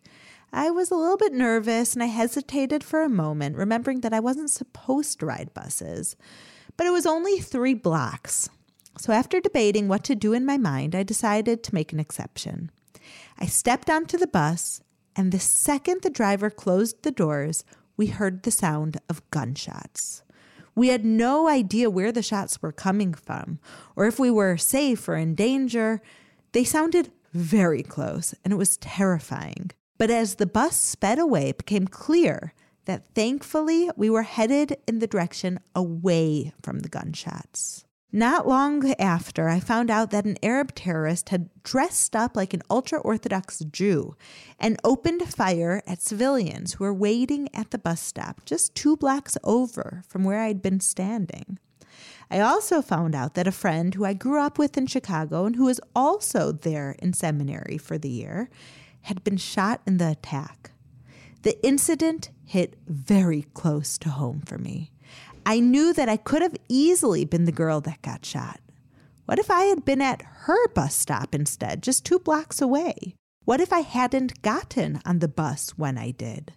I 0.54 0.72
was 0.72 0.90
a 0.90 0.96
little 0.96 1.18
bit 1.18 1.34
nervous 1.34 1.94
and 1.94 2.02
I 2.02 2.08
hesitated 2.08 2.84
for 2.84 3.02
a 3.02 3.10
moment, 3.10 3.58
remembering 3.58 4.02
that 4.02 4.14
I 4.14 4.22
wasn't 4.22 4.52
supposed 4.52 5.20
to 5.20 5.26
ride 5.26 5.54
buses. 5.54 6.16
But 6.78 6.88
it 6.88 6.92
was 6.92 7.06
only 7.06 7.40
three 7.40 7.74
blocks. 7.74 8.50
So, 8.98 9.12
after 9.12 9.40
debating 9.40 9.88
what 9.88 10.04
to 10.06 10.16
do 10.16 10.34
in 10.34 10.46
my 10.46 10.58
mind, 10.58 10.96
I 10.96 11.04
decided 11.04 11.64
to 11.64 11.74
make 11.74 11.92
an 11.94 12.00
exception. 12.00 12.72
I 13.40 13.46
stepped 13.46 13.90
onto 13.90 14.18
the 14.18 14.28
bus, 14.28 14.82
and 15.16 15.32
the 15.32 15.40
second 15.40 16.02
the 16.02 16.10
driver 16.10 16.50
closed 16.50 17.04
the 17.04 17.12
doors, 17.12 17.66
we 17.98 18.08
heard 18.08 18.44
the 18.44 18.52
sound 18.52 18.98
of 19.10 19.30
gunshots. 19.32 20.24
We 20.76 20.88
had 20.88 21.06
no 21.06 21.48
idea 21.48 21.90
where 21.90 22.12
the 22.12 22.24
shots 22.24 22.62
were 22.62 22.72
coming 22.72 23.14
from, 23.14 23.60
or 23.96 24.06
if 24.06 24.20
we 24.20 24.32
were 24.32 24.58
safe 24.58 25.08
or 25.08 25.16
in 25.16 25.36
danger. 25.36 26.02
They 26.52 26.64
sounded 26.64 27.12
very 27.32 27.84
close, 27.84 28.34
and 28.44 28.54
it 28.54 28.58
was 28.58 28.78
terrifying. 28.78 29.72
But 29.98 30.10
as 30.10 30.36
the 30.36 30.46
bus 30.46 30.76
sped 30.76 31.20
away, 31.20 31.50
it 31.50 31.58
became 31.58 31.88
clear 31.88 32.54
that 32.86 33.14
thankfully 33.14 33.90
we 33.96 34.10
were 34.10 34.24
headed 34.24 34.78
in 34.88 35.00
the 35.00 35.08
direction 35.08 35.60
away 35.76 36.54
from 36.62 36.80
the 36.80 36.90
gunshots. 36.90 37.86
Not 38.16 38.48
long 38.48 38.94
after, 39.00 39.50
I 39.50 39.60
found 39.60 39.90
out 39.90 40.12
that 40.12 40.26
an 40.26 40.38
Arab 40.44 40.76
terrorist 40.76 41.30
had 41.30 41.50
dressed 41.64 42.16
up 42.16 42.36
like 42.36 42.54
an 42.54 42.62
ultra 42.70 43.00
Orthodox 43.00 43.58
Jew 43.72 44.16
and 44.60 44.80
opened 44.84 45.24
fire 45.34 45.82
at 45.88 46.00
civilians 46.00 46.74
who 46.74 46.84
were 46.84 46.94
waiting 46.94 47.50
at 47.56 47.72
the 47.72 47.80
bus 47.80 48.00
stop 48.00 48.46
just 48.46 48.76
two 48.76 48.96
blocks 48.96 49.36
over 49.44 50.04
from 50.08 50.24
where 50.24 50.42
I'd 50.42 50.62
been 50.62 50.80
standing. 50.80 51.58
I 52.30 52.40
also 52.40 52.84
found 52.84 53.16
out 53.16 53.34
that 53.34 53.48
a 53.48 53.52
friend 53.52 53.96
who 53.96 54.06
I 54.06 54.14
grew 54.14 54.40
up 54.40 54.60
with 54.60 54.78
in 54.78 54.86
Chicago 54.86 55.46
and 55.46 55.56
who 55.56 55.66
was 55.66 55.82
also 55.96 56.52
there 56.52 56.96
in 57.00 57.14
seminary 57.14 57.80
for 57.80 57.98
the 57.98 58.10
year 58.10 58.48
had 59.02 59.24
been 59.24 59.38
shot 59.38 59.82
in 59.88 59.98
the 59.98 60.12
attack. 60.12 60.70
The 61.42 61.58
incident 61.66 62.30
hit 62.46 62.76
very 62.88 63.48
close 63.56 63.98
to 63.98 64.10
home 64.10 64.44
for 64.46 64.60
me. 64.60 64.93
I 65.46 65.60
knew 65.60 65.94
that 65.94 66.10
I 66.10 66.18
could 66.18 66.42
have 66.42 66.56
easily 66.70 67.26
been 67.26 67.46
the 67.46 67.52
girl 67.52 67.82
that 67.82 68.02
got 68.02 68.26
shot. 68.26 68.60
What 69.26 69.40
if 69.40 69.50
I 69.50 69.64
had 69.64 69.86
been 69.86 70.02
at 70.02 70.22
her 70.22 70.68
bus 70.70 70.96
stop 70.96 71.34
instead, 71.34 71.82
just 71.82 72.06
two 72.06 72.20
blocks 72.20 72.62
away? 72.62 73.16
What 73.46 73.62
if 73.62 73.74
I 73.74 73.82
hadn't 73.82 74.42
gotten 74.42 75.02
on 75.06 75.20
the 75.20 75.28
bus 75.28 75.72
when 75.72 75.98
I 75.98 76.12
did? 76.12 76.54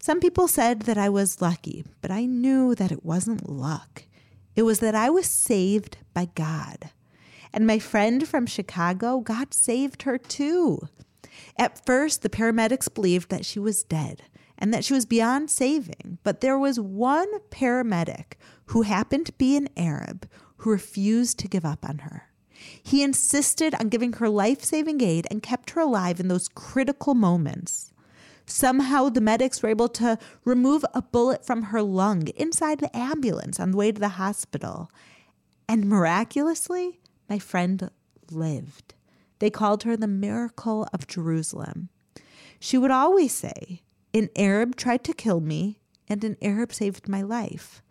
Some 0.00 0.20
people 0.20 0.46
said 0.46 0.82
that 0.82 0.98
I 0.98 1.08
was 1.08 1.40
lucky, 1.42 1.84
but 2.00 2.10
I 2.10 2.26
knew 2.26 2.74
that 2.76 2.92
it 2.92 3.04
wasn't 3.04 3.48
luck. 3.48 4.04
It 4.54 4.62
was 4.62 4.78
that 4.80 4.94
I 4.94 5.10
was 5.10 5.26
saved 5.26 5.98
by 6.14 6.28
God. 6.34 6.90
And 7.52 7.66
my 7.66 7.78
friend 7.78 8.26
from 8.26 8.46
Chicago, 8.46 9.20
God 9.20 9.52
saved 9.52 10.02
her 10.02 10.18
too. 10.18 10.88
At 11.58 11.84
first, 11.84 12.22
the 12.22 12.28
paramedics 12.28 12.92
believed 12.92 13.30
that 13.30 13.44
she 13.44 13.58
was 13.58 13.82
dead, 13.82 14.22
and 14.58 14.72
that 14.72 14.84
she 14.84 14.94
was 14.94 15.06
beyond 15.06 15.50
saving. 15.50 16.18
But 16.22 16.40
there 16.40 16.58
was 16.58 16.80
one 16.80 17.28
paramedic 17.50 18.34
who 18.66 18.82
happened 18.82 19.26
to 19.26 19.32
be 19.32 19.56
an 19.56 19.68
Arab 19.76 20.28
who 20.58 20.70
refused 20.70 21.38
to 21.40 21.48
give 21.48 21.64
up 21.64 21.88
on 21.88 21.98
her. 21.98 22.28
He 22.82 23.02
insisted 23.02 23.74
on 23.74 23.88
giving 23.88 24.14
her 24.14 24.28
life 24.28 24.64
saving 24.64 25.02
aid 25.02 25.26
and 25.30 25.42
kept 25.42 25.70
her 25.70 25.80
alive 25.80 26.20
in 26.20 26.28
those 26.28 26.48
critical 26.48 27.14
moments. 27.14 27.92
Somehow, 28.46 29.08
the 29.08 29.20
medics 29.20 29.62
were 29.62 29.68
able 29.68 29.88
to 29.88 30.18
remove 30.44 30.84
a 30.94 31.02
bullet 31.02 31.44
from 31.44 31.64
her 31.64 31.82
lung 31.82 32.28
inside 32.28 32.78
the 32.78 32.96
ambulance 32.96 33.58
on 33.58 33.72
the 33.72 33.76
way 33.76 33.90
to 33.90 34.00
the 34.00 34.10
hospital. 34.10 34.90
And 35.68 35.88
miraculously, 35.88 37.00
my 37.28 37.40
friend 37.40 37.90
lived. 38.30 38.94
They 39.40 39.50
called 39.50 39.82
her 39.82 39.96
the 39.96 40.06
miracle 40.06 40.88
of 40.92 41.08
Jerusalem. 41.08 41.88
She 42.60 42.78
would 42.78 42.92
always 42.92 43.32
say, 43.32 43.82
an 44.16 44.30
Arab 44.36 44.76
tried 44.76 45.04
to 45.04 45.12
kill 45.12 45.40
me, 45.40 45.78
and 46.08 46.24
an 46.24 46.36
Arab 46.40 46.72
saved 46.72 47.08
my 47.08 47.22
life. 47.22 47.82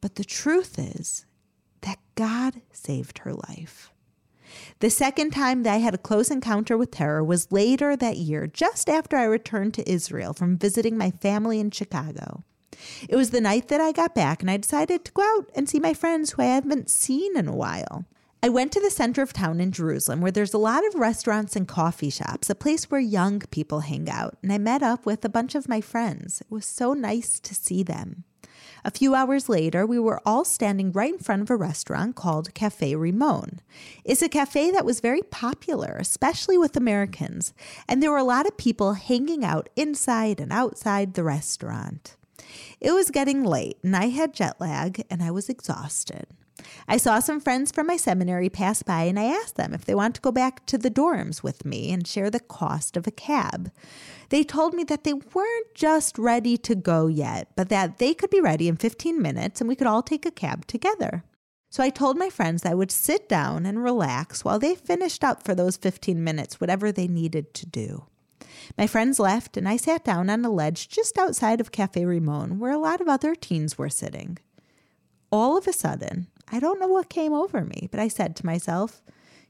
But 0.00 0.14
the 0.14 0.24
truth 0.24 0.78
is 0.78 1.26
that 1.80 1.98
God 2.14 2.60
saved 2.72 3.18
her 3.18 3.32
life. 3.34 3.90
The 4.78 4.90
second 4.90 5.30
time 5.32 5.62
that 5.62 5.74
I 5.74 5.78
had 5.78 5.94
a 5.94 5.98
close 5.98 6.30
encounter 6.30 6.76
with 6.76 6.92
terror 6.92 7.24
was 7.24 7.50
later 7.50 7.96
that 7.96 8.18
year, 8.18 8.46
just 8.46 8.88
after 8.88 9.16
I 9.16 9.24
returned 9.24 9.74
to 9.74 9.90
Israel 9.90 10.32
from 10.32 10.58
visiting 10.58 10.96
my 10.96 11.10
family 11.10 11.58
in 11.58 11.70
Chicago. 11.70 12.44
It 13.08 13.16
was 13.16 13.30
the 13.30 13.40
night 13.40 13.68
that 13.68 13.80
I 13.80 13.92
got 13.92 14.14
back, 14.14 14.42
and 14.42 14.50
I 14.50 14.58
decided 14.58 15.04
to 15.04 15.12
go 15.12 15.22
out 15.22 15.50
and 15.56 15.68
see 15.68 15.80
my 15.80 15.94
friends 15.94 16.32
who 16.32 16.42
I 16.42 16.46
haven't 16.46 16.90
seen 16.90 17.36
in 17.36 17.48
a 17.48 17.56
while. 17.56 18.04
I 18.44 18.50
went 18.50 18.72
to 18.72 18.80
the 18.80 18.90
center 18.90 19.22
of 19.22 19.32
town 19.32 19.58
in 19.58 19.72
Jerusalem 19.72 20.20
where 20.20 20.30
there's 20.30 20.52
a 20.52 20.58
lot 20.58 20.86
of 20.86 20.96
restaurants 20.96 21.56
and 21.56 21.66
coffee 21.66 22.10
shops, 22.10 22.50
a 22.50 22.54
place 22.54 22.90
where 22.90 23.00
young 23.00 23.40
people 23.40 23.80
hang 23.80 24.10
out, 24.10 24.36
and 24.42 24.52
I 24.52 24.58
met 24.58 24.82
up 24.82 25.06
with 25.06 25.24
a 25.24 25.30
bunch 25.30 25.54
of 25.54 25.66
my 25.66 25.80
friends. 25.80 26.42
It 26.42 26.50
was 26.50 26.66
so 26.66 26.92
nice 26.92 27.40
to 27.40 27.54
see 27.54 27.82
them. 27.82 28.24
A 28.84 28.90
few 28.90 29.14
hours 29.14 29.48
later, 29.48 29.86
we 29.86 29.98
were 29.98 30.20
all 30.26 30.44
standing 30.44 30.92
right 30.92 31.14
in 31.14 31.20
front 31.20 31.40
of 31.40 31.48
a 31.48 31.56
restaurant 31.56 32.16
called 32.16 32.52
Cafe 32.52 32.94
Rimon. 32.94 33.60
It's 34.04 34.20
a 34.20 34.28
cafe 34.28 34.70
that 34.72 34.84
was 34.84 35.00
very 35.00 35.22
popular, 35.22 35.96
especially 35.98 36.58
with 36.58 36.76
Americans, 36.76 37.54
and 37.88 38.02
there 38.02 38.10
were 38.10 38.18
a 38.18 38.24
lot 38.24 38.46
of 38.46 38.58
people 38.58 38.92
hanging 38.92 39.42
out 39.42 39.70
inside 39.74 40.38
and 40.38 40.52
outside 40.52 41.14
the 41.14 41.24
restaurant. 41.24 42.18
It 42.78 42.92
was 42.92 43.10
getting 43.10 43.42
late, 43.42 43.78
and 43.82 43.96
I 43.96 44.08
had 44.08 44.34
jet 44.34 44.60
lag, 44.60 45.02
and 45.08 45.22
I 45.22 45.30
was 45.30 45.48
exhausted. 45.48 46.26
I 46.86 46.96
saw 46.96 47.18
some 47.18 47.40
friends 47.40 47.70
from 47.70 47.86
my 47.86 47.96
seminary 47.96 48.48
pass 48.48 48.82
by 48.82 49.02
and 49.04 49.18
I 49.18 49.24
asked 49.24 49.56
them 49.56 49.74
if 49.74 49.84
they 49.84 49.94
want 49.94 50.14
to 50.16 50.20
go 50.20 50.32
back 50.32 50.66
to 50.66 50.78
the 50.78 50.90
dorms 50.90 51.42
with 51.42 51.64
me 51.64 51.92
and 51.92 52.06
share 52.06 52.30
the 52.30 52.40
cost 52.40 52.96
of 52.96 53.06
a 53.06 53.10
cab. 53.10 53.70
They 54.30 54.44
told 54.44 54.74
me 54.74 54.84
that 54.84 55.04
they 55.04 55.12
weren't 55.12 55.74
just 55.74 56.18
ready 56.18 56.56
to 56.58 56.74
go 56.74 57.06
yet, 57.06 57.48
but 57.56 57.68
that 57.68 57.98
they 57.98 58.14
could 58.14 58.30
be 58.30 58.40
ready 58.40 58.68
in 58.68 58.76
15 58.76 59.20
minutes 59.20 59.60
and 59.60 59.68
we 59.68 59.76
could 59.76 59.86
all 59.86 60.02
take 60.02 60.26
a 60.26 60.30
cab 60.30 60.66
together. 60.66 61.24
So 61.70 61.82
I 61.82 61.90
told 61.90 62.16
my 62.16 62.30
friends 62.30 62.64
I 62.64 62.72
would 62.74 62.92
sit 62.92 63.28
down 63.28 63.66
and 63.66 63.82
relax 63.82 64.44
while 64.44 64.60
they 64.60 64.76
finished 64.76 65.24
up 65.24 65.42
for 65.42 65.56
those 65.56 65.76
15 65.76 66.22
minutes, 66.22 66.60
whatever 66.60 66.92
they 66.92 67.08
needed 67.08 67.52
to 67.54 67.66
do. 67.66 68.06
My 68.78 68.86
friends 68.86 69.18
left, 69.18 69.56
and 69.56 69.68
I 69.68 69.76
sat 69.76 70.04
down 70.04 70.30
on 70.30 70.44
a 70.44 70.50
ledge 70.50 70.88
just 70.88 71.18
outside 71.18 71.60
of 71.60 71.72
Cafe 71.72 72.04
Rimon, 72.04 72.58
where 72.58 72.72
a 72.72 72.78
lot 72.78 73.00
of 73.00 73.08
other 73.08 73.34
teens 73.34 73.76
were 73.76 73.88
sitting. 73.88 74.38
All 75.32 75.58
of 75.58 75.66
a 75.66 75.72
sudden, 75.72 76.28
I 76.50 76.60
don't 76.60 76.80
know 76.80 76.88
what 76.88 77.08
came 77.08 77.32
over 77.32 77.64
me, 77.64 77.88
but 77.90 78.00
I 78.00 78.08
said 78.08 78.36
to 78.36 78.46
myself, 78.46 79.02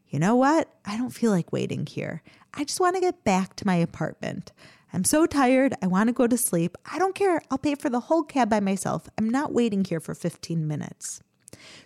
you 0.09 0.19
know 0.19 0.37
what? 0.37 0.69
I 0.85 0.97
don't 0.97 1.11
feel 1.11 1.31
like 1.31 1.53
waiting 1.53 1.87
here. 1.87 2.23
I 2.53 2.65
just 2.65 2.81
want 2.81 2.95
to 2.97 3.01
get 3.01 3.25
back 3.25 3.57
to 3.57 3.67
my 3.67 3.77
apartment. 3.77 4.53
I'm 4.93 5.05
so 5.05 5.27
tired. 5.27 5.75
I 5.83 5.89
want 5.89 6.09
to 6.09 6.13
go 6.13 6.29
to 6.29 6.39
sleep. 6.39 6.77
I 6.91 7.01
don't 7.01 7.17
care. 7.17 7.43
I'll 7.51 7.59
pay 7.59 7.75
for 7.75 7.91
the 7.91 8.01
whole 8.01 8.23
cab 8.23 8.49
by 8.49 8.61
myself. 8.61 9.09
I'm 9.19 9.29
not 9.29 9.53
waiting 9.53 9.85
here 9.85 9.99
for 9.99 10.15
15 10.15 10.69
minutes. 10.69 11.21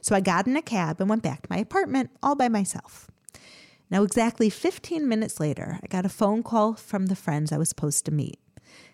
So 0.03 0.15
I 0.15 0.21
got 0.21 0.47
in 0.47 0.57
a 0.57 0.63
cab 0.63 1.01
and 1.01 1.09
went 1.09 1.23
back 1.23 1.43
to 1.43 1.49
my 1.51 1.59
apartment 1.59 2.11
all 2.23 2.35
by 2.35 2.49
myself. 2.51 3.11
Now, 3.91 4.03
exactly 4.03 4.51
15 4.51 5.09
minutes 5.09 5.41
later, 5.41 5.79
I 5.83 5.87
got 5.87 6.05
a 6.05 6.11
phone 6.11 6.43
call 6.43 6.75
from 6.75 7.07
the 7.07 7.17
friends 7.17 7.51
I 7.51 7.57
was 7.57 7.71
supposed 7.71 8.05
to 8.05 8.13
meet. 8.13 8.39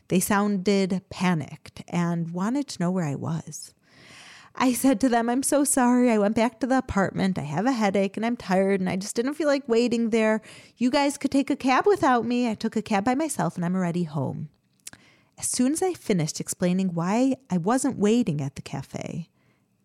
They 0.09 0.21
sounded 0.21 1.03
panicked 1.11 1.83
and 1.89 2.31
wanted 2.31 2.69
to 2.69 2.81
know 2.81 2.93
where 2.93 3.05
I 3.05 3.17
was. 3.17 3.75
I 4.57 4.73
said 4.73 5.01
to 5.01 5.09
them, 5.09 5.29
I'm 5.29 5.43
so 5.43 5.65
sorry. 5.65 6.11
I 6.11 6.19
went 6.19 6.37
back 6.37 6.61
to 6.61 6.67
the 6.67 6.79
apartment. 6.79 7.39
I 7.39 7.43
have 7.43 7.67
a 7.67 7.73
headache 7.73 8.17
and 8.17 8.25
I'm 8.25 8.37
tired 8.37 8.81
and 8.81 8.89
I 8.89 8.97
just 8.97 9.17
didn't 9.17 9.35
feel 9.35 9.49
like 9.49 9.69
waiting 9.69 10.11
there. 10.11 10.43
You 10.77 10.91
guys 10.91 11.19
could 11.19 11.33
take 11.33 11.51
a 11.51 11.57
cab 11.57 11.87
without 11.87 12.25
me. 12.25 12.49
I 12.49 12.55
took 12.55 12.77
a 12.77 12.83
cab 12.83 13.05
by 13.05 13.15
myself 13.15 13.57
and 13.57 13.65
I'm 13.65 13.75
already 13.75 14.05
home. 14.05 14.49
As 15.37 15.49
soon 15.49 15.73
as 15.73 15.83
I 15.83 15.95
finished 15.95 16.39
explaining 16.39 16.95
why 16.95 17.35
I 17.51 17.59
wasn't 17.59 17.99
waiting 17.99 18.41
at 18.41 18.55
the 18.55 18.63
cafe, 18.63 19.29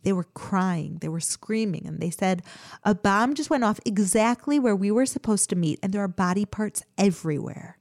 they 0.04 0.14
were 0.14 0.28
crying, 0.34 1.00
they 1.02 1.10
were 1.10 1.20
screaming, 1.20 1.86
and 1.86 2.00
they 2.00 2.10
said, 2.10 2.44
A 2.84 2.96
bomb 2.96 3.34
just 3.34 3.50
went 3.50 3.64
off 3.64 3.80
exactly 3.86 4.58
where 4.58 4.76
we 4.76 4.92
were 4.92 5.06
supposed 5.06 5.50
to 5.50 5.56
meet, 5.58 5.80
and 5.84 5.92
there 5.92 6.04
are 6.04 6.08
body 6.08 6.46
parts 6.46 6.84
everywhere. 6.98 7.78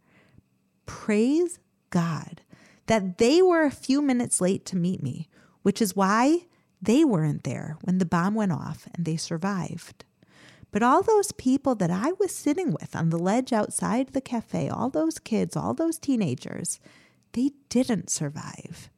Praise 0.86 1.60
God 1.90 2.40
that 2.86 3.18
they 3.18 3.42
were 3.42 3.62
a 3.62 3.70
few 3.70 4.02
minutes 4.02 4.40
late 4.40 4.64
to 4.66 4.76
meet 4.76 5.02
me, 5.02 5.28
which 5.62 5.80
is 5.80 5.94
why 5.94 6.46
they 6.80 7.04
weren't 7.04 7.44
there 7.44 7.76
when 7.82 7.98
the 7.98 8.06
bomb 8.06 8.34
went 8.34 8.52
off 8.52 8.88
and 8.94 9.04
they 9.04 9.16
survived. 9.16 10.04
But 10.70 10.82
all 10.82 11.02
those 11.02 11.32
people 11.32 11.74
that 11.76 11.90
I 11.90 12.12
was 12.12 12.34
sitting 12.34 12.72
with 12.72 12.94
on 12.94 13.10
the 13.10 13.18
ledge 13.18 13.52
outside 13.52 14.08
the 14.08 14.20
cafe, 14.20 14.68
all 14.68 14.90
those 14.90 15.18
kids, 15.18 15.56
all 15.56 15.74
those 15.74 15.98
teenagers, 15.98 16.78
they 17.32 17.52
didn't 17.68 18.10
survive. 18.10 18.90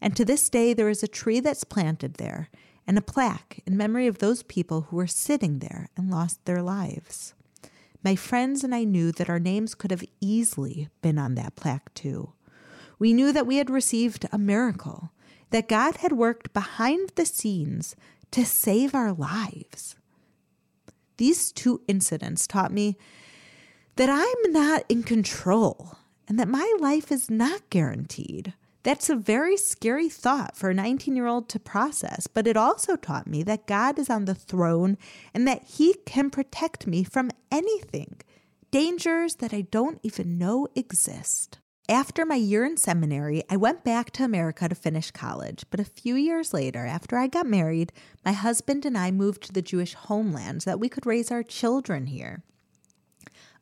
And 0.00 0.14
to 0.16 0.24
this 0.24 0.50
day, 0.50 0.74
there 0.74 0.90
is 0.90 1.02
a 1.02 1.08
tree 1.08 1.40
that's 1.40 1.64
planted 1.64 2.14
there 2.14 2.50
and 2.86 2.98
a 2.98 3.02
plaque 3.02 3.60
in 3.66 3.76
memory 3.76 4.06
of 4.06 4.18
those 4.18 4.42
people 4.42 4.82
who 4.82 4.96
were 4.96 5.06
sitting 5.06 5.60
there 5.60 5.88
and 5.96 6.10
lost 6.10 6.44
their 6.44 6.60
lives. 6.60 7.32
My 8.02 8.16
friends 8.16 8.62
and 8.62 8.74
I 8.74 8.84
knew 8.84 9.12
that 9.12 9.30
our 9.30 9.38
names 9.38 9.74
could 9.74 9.90
have 9.90 10.04
easily 10.20 10.88
been 11.00 11.18
on 11.18 11.36
that 11.36 11.56
plaque 11.56 11.94
too. 11.94 12.34
We 12.98 13.14
knew 13.14 13.32
that 13.32 13.46
we 13.46 13.56
had 13.56 13.70
received 13.70 14.26
a 14.30 14.36
miracle, 14.36 15.10
that 15.54 15.68
God 15.68 15.98
had 15.98 16.10
worked 16.10 16.52
behind 16.52 17.10
the 17.14 17.24
scenes 17.24 17.94
to 18.32 18.44
save 18.44 18.92
our 18.92 19.12
lives. 19.12 19.94
These 21.16 21.52
two 21.52 21.82
incidents 21.86 22.48
taught 22.48 22.72
me 22.72 22.96
that 23.94 24.10
I'm 24.10 24.52
not 24.52 24.82
in 24.88 25.04
control 25.04 25.96
and 26.26 26.40
that 26.40 26.48
my 26.48 26.76
life 26.80 27.12
is 27.12 27.30
not 27.30 27.70
guaranteed. 27.70 28.54
That's 28.82 29.08
a 29.08 29.14
very 29.14 29.56
scary 29.56 30.08
thought 30.08 30.56
for 30.56 30.70
a 30.70 30.74
19 30.74 31.14
year 31.14 31.28
old 31.28 31.48
to 31.50 31.60
process, 31.60 32.26
but 32.26 32.48
it 32.48 32.56
also 32.56 32.96
taught 32.96 33.28
me 33.28 33.44
that 33.44 33.68
God 33.68 33.96
is 33.96 34.10
on 34.10 34.24
the 34.24 34.34
throne 34.34 34.98
and 35.32 35.46
that 35.46 35.62
He 35.62 35.94
can 36.04 36.30
protect 36.30 36.88
me 36.88 37.04
from 37.04 37.30
anything, 37.52 38.16
dangers 38.72 39.36
that 39.36 39.54
I 39.54 39.60
don't 39.60 40.00
even 40.02 40.36
know 40.36 40.66
exist. 40.74 41.60
After 41.88 42.24
my 42.24 42.36
year 42.36 42.64
in 42.64 42.78
seminary, 42.78 43.42
I 43.50 43.58
went 43.58 43.84
back 43.84 44.10
to 44.12 44.24
America 44.24 44.66
to 44.70 44.74
finish 44.74 45.10
college. 45.10 45.66
But 45.70 45.80
a 45.80 45.84
few 45.84 46.14
years 46.14 46.54
later, 46.54 46.86
after 46.86 47.18
I 47.18 47.26
got 47.26 47.46
married, 47.46 47.92
my 48.24 48.32
husband 48.32 48.86
and 48.86 48.96
I 48.96 49.10
moved 49.10 49.42
to 49.42 49.52
the 49.52 49.60
Jewish 49.60 49.92
homeland 49.92 50.62
so 50.62 50.70
that 50.70 50.80
we 50.80 50.88
could 50.88 51.04
raise 51.04 51.30
our 51.30 51.42
children 51.42 52.06
here. 52.06 52.42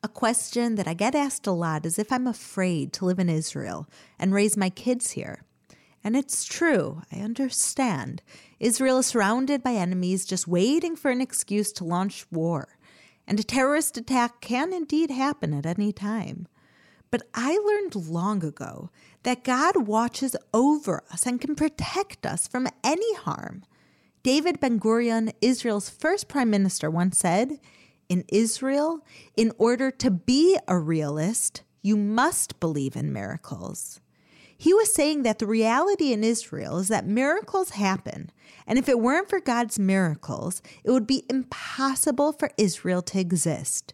A 0.01 0.07
question 0.07 0.75
that 0.75 0.87
I 0.87 0.93
get 0.93 1.15
asked 1.15 1.47
a 1.47 1.51
lot 1.51 1.85
is 1.85 1.99
if 1.99 2.13
I'm 2.13 2.25
afraid 2.25 2.93
to 2.93 3.05
live 3.05 3.19
in 3.19 3.27
Israel 3.27 3.89
and 4.17 4.33
raise 4.33 4.55
my 4.55 4.69
kids 4.69 5.11
here. 5.11 5.43
And 6.01 6.15
it's 6.15 6.45
true, 6.45 7.01
I 7.11 7.17
understand. 7.17 8.21
Israel 8.57 8.99
is 8.99 9.07
surrounded 9.07 9.61
by 9.61 9.73
enemies 9.73 10.25
just 10.25 10.47
waiting 10.47 10.95
for 10.95 11.11
an 11.11 11.19
excuse 11.19 11.73
to 11.73 11.83
launch 11.83 12.25
war. 12.31 12.77
And 13.27 13.37
a 13.37 13.43
terrorist 13.43 13.97
attack 13.97 14.39
can 14.39 14.71
indeed 14.71 15.11
happen 15.11 15.53
at 15.53 15.65
any 15.65 15.91
time. 15.91 16.47
But 17.13 17.27
I 17.35 17.59
learned 17.59 18.09
long 18.09 18.43
ago 18.43 18.89
that 19.21 19.43
God 19.43 19.85
watches 19.85 20.35
over 20.51 21.03
us 21.11 21.27
and 21.27 21.39
can 21.39 21.53
protect 21.53 22.25
us 22.25 22.47
from 22.47 22.67
any 22.83 23.13
harm. 23.13 23.65
David 24.23 24.59
Ben 24.59 24.79
Gurion, 24.79 25.31
Israel's 25.39 25.91
first 25.91 26.27
prime 26.27 26.49
minister, 26.49 26.89
once 26.89 27.19
said, 27.19 27.59
in 28.09 28.25
Israel, 28.29 29.05
in 29.37 29.51
order 29.59 29.91
to 29.91 30.09
be 30.09 30.57
a 30.67 30.79
realist, 30.79 31.61
you 31.83 31.97
must 31.97 32.59
believe 32.59 32.95
in 32.95 33.13
miracles. 33.13 34.01
He 34.57 34.73
was 34.73 34.91
saying 34.91 35.21
that 35.21 35.37
the 35.37 35.45
reality 35.45 36.13
in 36.13 36.23
Israel 36.23 36.79
is 36.79 36.87
that 36.87 37.05
miracles 37.05 37.71
happen, 37.71 38.31
and 38.65 38.79
if 38.79 38.89
it 38.89 38.99
weren't 38.99 39.29
for 39.29 39.39
God's 39.39 39.77
miracles, 39.77 40.63
it 40.83 40.89
would 40.89 41.05
be 41.05 41.25
impossible 41.29 42.31
for 42.33 42.49
Israel 42.57 43.03
to 43.03 43.19
exist. 43.19 43.93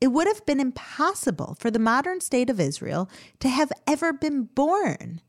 It 0.00 0.08
would 0.08 0.26
have 0.26 0.46
been 0.46 0.60
impossible 0.60 1.56
for 1.58 1.70
the 1.70 1.78
modern 1.78 2.20
state 2.20 2.50
of 2.50 2.60
Israel 2.60 3.10
to 3.40 3.48
have 3.48 3.72
ever 3.86 4.12
been 4.12 4.44
born. 4.44 5.20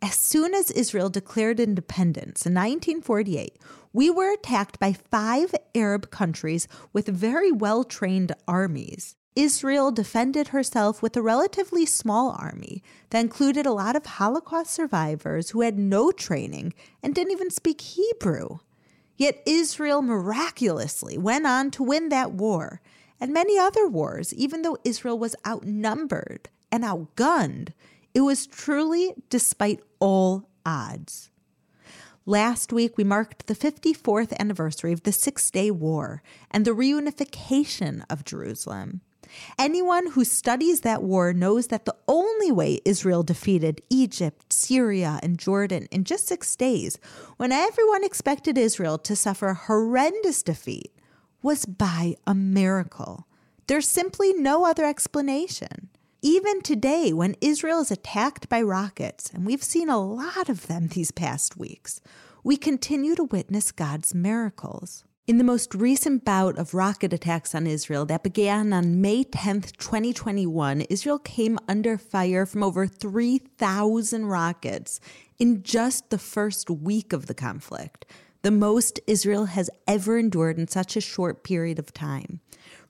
As 0.00 0.14
soon 0.14 0.54
as 0.54 0.70
Israel 0.70 1.10
declared 1.10 1.58
independence 1.58 2.46
in 2.46 2.54
1948, 2.54 3.58
we 3.92 4.10
were 4.10 4.32
attacked 4.32 4.78
by 4.78 4.92
five 4.92 5.54
Arab 5.74 6.10
countries 6.10 6.68
with 6.92 7.08
very 7.08 7.50
well 7.50 7.84
trained 7.84 8.32
armies. 8.46 9.16
Israel 9.34 9.90
defended 9.90 10.48
herself 10.48 11.02
with 11.02 11.16
a 11.16 11.22
relatively 11.22 11.84
small 11.84 12.30
army 12.30 12.82
that 13.10 13.20
included 13.20 13.66
a 13.66 13.72
lot 13.72 13.94
of 13.94 14.06
Holocaust 14.06 14.72
survivors 14.72 15.50
who 15.50 15.60
had 15.60 15.78
no 15.78 16.10
training 16.10 16.74
and 17.02 17.14
didn't 17.14 17.32
even 17.32 17.50
speak 17.50 17.80
Hebrew. 17.80 18.58
Yet 19.16 19.42
Israel 19.46 20.00
miraculously 20.00 21.18
went 21.18 21.46
on 21.46 21.70
to 21.72 21.82
win 21.82 22.08
that 22.08 22.32
war 22.32 22.80
and 23.20 23.32
many 23.32 23.58
other 23.58 23.88
wars, 23.88 24.32
even 24.34 24.62
though 24.62 24.78
Israel 24.84 25.18
was 25.18 25.36
outnumbered 25.46 26.48
and 26.70 26.84
outgunned. 26.84 27.70
It 28.14 28.20
was 28.22 28.46
truly 28.46 29.14
despite 29.28 29.80
all 29.98 30.48
odds. 30.64 31.30
Last 32.26 32.72
week, 32.72 32.98
we 32.98 33.04
marked 33.04 33.46
the 33.46 33.54
54th 33.54 34.38
anniversary 34.38 34.92
of 34.92 35.04
the 35.04 35.12
Six 35.12 35.50
Day 35.50 35.70
War 35.70 36.22
and 36.50 36.64
the 36.64 36.72
reunification 36.72 38.04
of 38.10 38.24
Jerusalem. 38.24 39.00
Anyone 39.58 40.10
who 40.10 40.24
studies 40.24 40.82
that 40.82 41.02
war 41.02 41.32
knows 41.32 41.68
that 41.68 41.84
the 41.84 41.96
only 42.06 42.52
way 42.52 42.80
Israel 42.84 43.22
defeated 43.22 43.82
Egypt, 43.90 44.52
Syria, 44.52 45.20
and 45.22 45.38
Jordan 45.38 45.86
in 45.90 46.04
just 46.04 46.26
six 46.26 46.54
days, 46.56 46.98
when 47.36 47.52
everyone 47.52 48.04
expected 48.04 48.58
Israel 48.58 48.98
to 48.98 49.16
suffer 49.16 49.48
a 49.48 49.54
horrendous 49.54 50.42
defeat, 50.42 50.92
was 51.42 51.64
by 51.66 52.14
a 52.26 52.34
miracle. 52.34 53.26
There's 53.66 53.88
simply 53.88 54.32
no 54.32 54.64
other 54.64 54.84
explanation. 54.84 55.90
Even 56.20 56.62
today, 56.62 57.12
when 57.12 57.36
Israel 57.40 57.80
is 57.80 57.90
attacked 57.90 58.48
by 58.48 58.60
rockets, 58.60 59.30
and 59.32 59.46
we've 59.46 59.62
seen 59.62 59.88
a 59.88 60.00
lot 60.00 60.48
of 60.48 60.66
them 60.66 60.88
these 60.88 61.12
past 61.12 61.56
weeks, 61.56 62.00
we 62.42 62.56
continue 62.56 63.14
to 63.14 63.24
witness 63.24 63.70
God's 63.70 64.14
miracles. 64.14 65.04
In 65.28 65.36
the 65.36 65.44
most 65.44 65.74
recent 65.74 66.24
bout 66.24 66.58
of 66.58 66.72
rocket 66.72 67.12
attacks 67.12 67.54
on 67.54 67.66
Israel 67.66 68.06
that 68.06 68.22
began 68.22 68.72
on 68.72 69.02
May 69.02 69.24
10th, 69.24 69.76
2021, 69.76 70.80
Israel 70.82 71.18
came 71.18 71.58
under 71.68 71.98
fire 71.98 72.46
from 72.46 72.62
over 72.62 72.86
3,000 72.86 74.24
rockets 74.24 75.00
in 75.38 75.62
just 75.62 76.08
the 76.08 76.18
first 76.18 76.70
week 76.70 77.12
of 77.12 77.26
the 77.26 77.34
conflict, 77.34 78.06
the 78.48 78.52
most 78.52 78.98
Israel 79.06 79.44
has 79.44 79.68
ever 79.86 80.16
endured 80.16 80.56
in 80.56 80.66
such 80.66 80.96
a 80.96 81.02
short 81.02 81.44
period 81.44 81.78
of 81.78 81.92
time. 81.92 82.40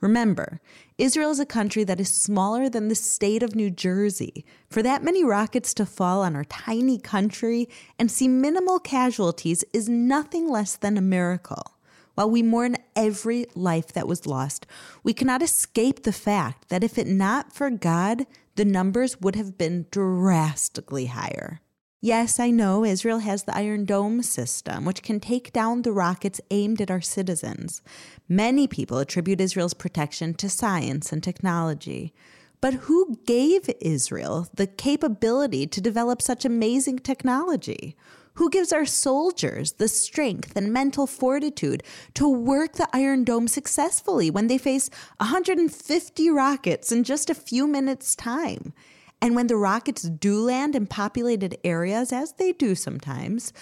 Remember, 0.01 0.61
Israel 0.99 1.33
is 1.33 1.41
a 1.41 1.45
country 1.45 1.83
that 1.83 1.99
is 1.99 2.15
smaller 2.15 2.69
than 2.69 2.87
the 2.87 2.95
state 2.95 3.43
of 3.43 3.57
New 3.57 3.69
Jersey. 3.69 4.45
For 4.71 4.85
that 4.85 5.03
many 5.03 5.25
rockets 5.25 5.75
to 5.75 5.85
fall 5.85 6.23
on 6.23 6.37
our 6.37 6.45
tiny 6.45 6.97
country 6.97 7.69
and 7.99 8.09
see 8.09 8.29
minimal 8.29 8.79
casualties 8.79 9.65
is 9.73 9.89
nothing 9.89 10.49
less 10.49 10.77
than 10.77 10.97
a 10.97 11.01
miracle. 11.01 11.75
While 12.15 12.31
we 12.31 12.41
mourn 12.41 12.77
every 12.95 13.47
life 13.57 13.93
that 13.95 14.07
was 14.07 14.29
lost, 14.29 14.65
we 15.03 15.13
cannot 15.13 15.43
escape 15.43 16.05
the 16.05 16.13
fact 16.13 16.69
that 16.69 16.85
if 16.85 16.97
it 16.99 17.09
not 17.09 17.53
for 17.53 17.69
God, 17.69 18.27
the 18.55 18.65
numbers 18.65 19.21
would 19.21 19.35
have 19.35 19.59
been 19.59 19.87
drastically 19.91 21.07
higher. 21.07 21.61
Yes, 22.01 22.39
I 22.39 22.53
know 22.53 22.85
Israel 22.85 23.19
has 23.19 23.43
the 23.43 23.57
Iron 23.57 23.85
Dome 23.85 24.23
system, 24.23 24.85
which 24.85 25.03
can 25.03 25.19
take 25.19 25.53
down 25.53 25.83
the 25.83 25.91
rockets 25.91 26.41
aimed 26.53 26.81
at 26.81 26.93
our 26.93 27.01
citizens. 27.01 27.83
Many 28.29 28.69
people 28.69 28.99
attribute 28.99 29.41
Israel's 29.41 29.75
protection 29.75 30.35
to 30.35 30.49
science 30.49 31.11
and 31.11 31.25
technology. 31.25 32.15
But 32.61 32.75
who 32.75 33.19
gave 33.27 33.69
Israel 33.81 34.47
the 34.55 34.69
capability 34.69 35.67
to 35.67 35.81
develop 35.81 36.23
such 36.23 36.45
amazing 36.45 37.01
technology? 37.01 37.97
Who 38.35 38.49
gives 38.49 38.73
our 38.73 38.87
soldiers 38.87 39.73
the 39.73 39.89
strength 39.89 40.55
and 40.55 40.73
mental 40.73 41.09
fortitude 41.09 41.83
to 42.15 42.29
work 42.29 42.75
the 42.75 42.89
Iron 42.93 43.25
Dome 43.25 43.49
successfully 43.49 44.31
when 44.31 44.47
they 44.47 44.59
face 44.59 44.89
150 45.17 46.31
rockets 46.31 46.93
in 46.93 47.03
just 47.03 47.29
a 47.29 47.35
few 47.35 47.67
minutes' 47.67 48.15
time? 48.15 48.73
And 49.21 49.35
when 49.35 49.49
the 49.49 49.57
rockets 49.57 50.03
do 50.03 50.41
land 50.41 50.77
in 50.77 50.87
populated 50.87 51.59
areas, 51.65 52.13
as 52.13 52.33
they 52.33 52.53
do 52.53 52.75
sometimes, 52.75 53.53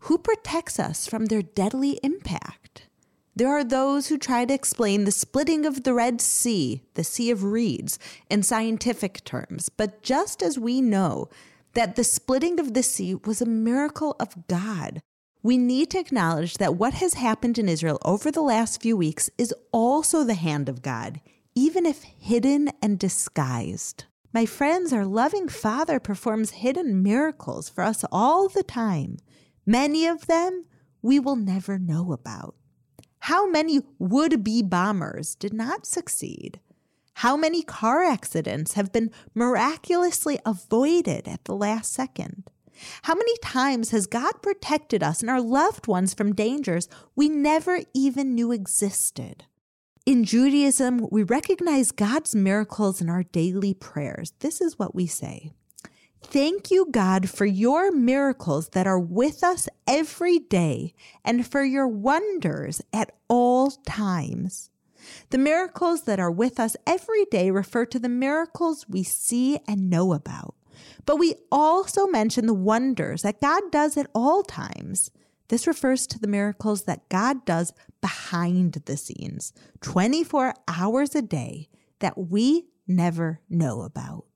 who 0.00 0.18
protects 0.18 0.78
us 0.78 1.06
from 1.06 1.26
their 1.26 1.42
deadly 1.42 1.98
impact? 2.02 2.86
There 3.34 3.48
are 3.48 3.64
those 3.64 4.08
who 4.08 4.18
try 4.18 4.44
to 4.44 4.54
explain 4.54 5.04
the 5.04 5.12
splitting 5.12 5.64
of 5.64 5.82
the 5.82 5.94
Red 5.94 6.20
Sea, 6.20 6.82
the 6.94 7.04
Sea 7.04 7.30
of 7.30 7.44
Reeds, 7.44 7.98
in 8.28 8.42
scientific 8.42 9.24
terms, 9.24 9.68
but 9.68 10.02
just 10.02 10.42
as 10.42 10.58
we 10.58 10.80
know 10.80 11.28
that 11.74 11.96
the 11.96 12.04
splitting 12.04 12.58
of 12.58 12.74
the 12.74 12.82
sea 12.82 13.14
was 13.14 13.40
a 13.40 13.46
miracle 13.46 14.16
of 14.18 14.46
God, 14.48 15.00
we 15.42 15.56
need 15.56 15.90
to 15.90 15.98
acknowledge 15.98 16.58
that 16.58 16.74
what 16.74 16.94
has 16.94 17.14
happened 17.14 17.58
in 17.58 17.68
Israel 17.68 17.98
over 18.04 18.30
the 18.30 18.42
last 18.42 18.82
few 18.82 18.96
weeks 18.96 19.30
is 19.38 19.54
also 19.72 20.24
the 20.24 20.34
hand 20.34 20.68
of 20.68 20.82
God, 20.82 21.20
even 21.54 21.86
if 21.86 22.02
hidden 22.02 22.70
and 22.82 22.98
disguised. 22.98 24.04
My 24.32 24.46
friends, 24.46 24.92
our 24.92 25.04
loving 25.04 25.48
Father 25.48 25.98
performs 25.98 26.50
hidden 26.50 27.02
miracles 27.02 27.68
for 27.68 27.82
us 27.82 28.04
all 28.12 28.48
the 28.48 28.62
time. 28.62 29.16
Many 29.66 30.06
of 30.06 30.28
them 30.28 30.66
we 31.02 31.18
will 31.18 31.34
never 31.34 31.78
know 31.78 32.12
about. 32.12 32.54
How 33.20 33.48
many 33.48 33.80
would 33.98 34.44
be 34.44 34.62
bombers 34.62 35.34
did 35.34 35.52
not 35.52 35.84
succeed? 35.84 36.60
How 37.14 37.36
many 37.36 37.62
car 37.62 38.04
accidents 38.04 38.74
have 38.74 38.92
been 38.92 39.10
miraculously 39.34 40.38
avoided 40.46 41.26
at 41.26 41.44
the 41.44 41.56
last 41.56 41.92
second? 41.92 42.44
How 43.02 43.14
many 43.14 43.36
times 43.42 43.90
has 43.90 44.06
God 44.06 44.40
protected 44.42 45.02
us 45.02 45.20
and 45.20 45.28
our 45.28 45.40
loved 45.40 45.88
ones 45.88 46.14
from 46.14 46.34
dangers 46.34 46.88
we 47.16 47.28
never 47.28 47.80
even 47.92 48.34
knew 48.36 48.52
existed? 48.52 49.44
In 50.10 50.24
Judaism, 50.24 51.06
we 51.12 51.22
recognize 51.22 51.92
God's 51.92 52.34
miracles 52.34 53.00
in 53.00 53.08
our 53.08 53.22
daily 53.22 53.74
prayers. 53.74 54.32
This 54.40 54.60
is 54.60 54.76
what 54.76 54.92
we 54.92 55.06
say 55.06 55.52
Thank 56.20 56.68
you, 56.72 56.88
God, 56.90 57.30
for 57.30 57.46
your 57.46 57.92
miracles 57.92 58.70
that 58.70 58.88
are 58.88 58.98
with 58.98 59.44
us 59.44 59.68
every 59.86 60.40
day 60.40 60.94
and 61.24 61.46
for 61.46 61.62
your 61.62 61.86
wonders 61.86 62.82
at 62.92 63.12
all 63.28 63.70
times. 63.86 64.70
The 65.28 65.38
miracles 65.38 66.02
that 66.02 66.18
are 66.18 66.32
with 66.32 66.58
us 66.58 66.76
every 66.88 67.24
day 67.26 67.52
refer 67.52 67.86
to 67.86 68.00
the 68.00 68.08
miracles 68.08 68.88
we 68.88 69.04
see 69.04 69.60
and 69.68 69.88
know 69.88 70.12
about. 70.12 70.56
But 71.06 71.20
we 71.20 71.36
also 71.52 72.08
mention 72.08 72.46
the 72.46 72.52
wonders 72.52 73.22
that 73.22 73.40
God 73.40 73.62
does 73.70 73.96
at 73.96 74.10
all 74.12 74.42
times. 74.42 75.12
This 75.50 75.66
refers 75.66 76.06
to 76.06 76.18
the 76.20 76.28
miracles 76.28 76.84
that 76.84 77.08
God 77.08 77.44
does 77.44 77.72
behind 78.00 78.74
the 78.86 78.96
scenes, 78.96 79.52
24 79.80 80.54
hours 80.68 81.16
a 81.16 81.22
day, 81.22 81.68
that 81.98 82.16
we 82.16 82.68
never 82.86 83.40
know 83.50 83.82
about. 83.82 84.26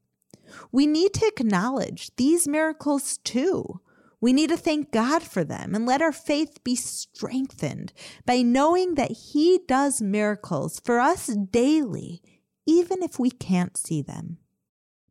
We 0.72 0.88
need 0.88 1.14
to 1.14 1.26
acknowledge 1.26 2.10
these 2.16 2.48
miracles 2.48 3.18
too. 3.18 3.80
We 4.20 4.32
need 4.32 4.50
to 4.50 4.56
thank 4.56 4.90
God 4.90 5.22
for 5.22 5.44
them 5.44 5.72
and 5.72 5.86
let 5.86 6.02
our 6.02 6.12
faith 6.12 6.64
be 6.64 6.74
strengthened 6.74 7.92
by 8.26 8.42
knowing 8.42 8.96
that 8.96 9.12
He 9.12 9.60
does 9.68 10.02
miracles 10.02 10.80
for 10.84 10.98
us 10.98 11.28
daily, 11.28 12.22
even 12.66 13.04
if 13.04 13.20
we 13.20 13.30
can't 13.30 13.76
see 13.76 14.02
them. 14.02 14.38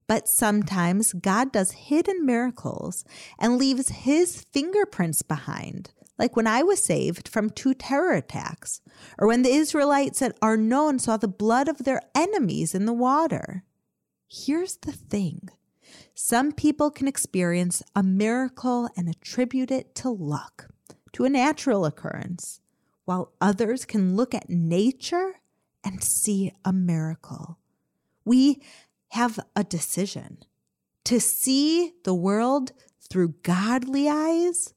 But 0.08 0.28
sometimes 0.28 1.14
God 1.14 1.52
does 1.52 1.72
hidden 1.72 2.26
miracles 2.26 3.06
and 3.40 3.58
leaves 3.58 3.90
His 3.90 4.46
fingerprints 4.52 5.22
behind, 5.22 5.92
like 6.20 6.36
when 6.36 6.48
I 6.48 6.64
was 6.64 6.84
saved 6.84 7.28
from 7.28 7.50
two 7.50 7.74
terror 7.74 8.14
attacks, 8.14 8.82
or 9.18 9.28
when 9.28 9.44
the 9.44 9.54
Israelites 9.54 10.22
at 10.22 10.38
Arnon 10.42 11.00
saw 11.00 11.18
the 11.18 11.28
blood 11.28 11.68
of 11.68 11.80
their 11.80 12.02
enemies 12.14 12.76
in 12.76 12.86
the 12.86 12.94
water. 12.94 13.64
Here's 14.28 14.78
the 14.78 14.92
thing 14.92 15.50
some 16.16 16.52
people 16.52 16.92
can 16.92 17.08
experience 17.08 17.84
a 17.96 18.04
miracle 18.04 18.90
and 18.96 19.10
attribute 19.10 19.72
it 19.72 19.96
to 19.96 20.10
luck, 20.10 20.70
to 21.14 21.26
a 21.26 21.30
natural 21.30 21.86
occurrence, 21.86 22.60
while 23.06 23.34
others 23.42 23.86
can 23.86 24.16
look 24.16 24.34
at 24.34 24.50
nature 24.50 25.36
and 25.84 26.04
see 26.04 26.52
a 26.64 26.74
miracle. 26.74 27.58
We 28.26 28.62
have 29.14 29.40
a 29.56 29.64
decision 29.64 30.40
to 31.06 31.20
see 31.20 31.94
the 32.04 32.16
world 32.16 32.72
through 33.00 33.36
godly 33.44 34.10
eyes 34.10 34.74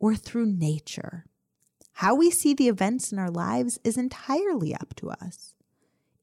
or 0.00 0.16
through 0.16 0.46
nature. 0.46 1.24
How 1.92 2.16
we 2.16 2.32
see 2.32 2.52
the 2.52 2.66
events 2.68 3.12
in 3.12 3.18
our 3.20 3.30
lives 3.30 3.78
is 3.84 3.96
entirely 3.96 4.74
up 4.74 4.94
to 4.96 5.10
us. 5.10 5.54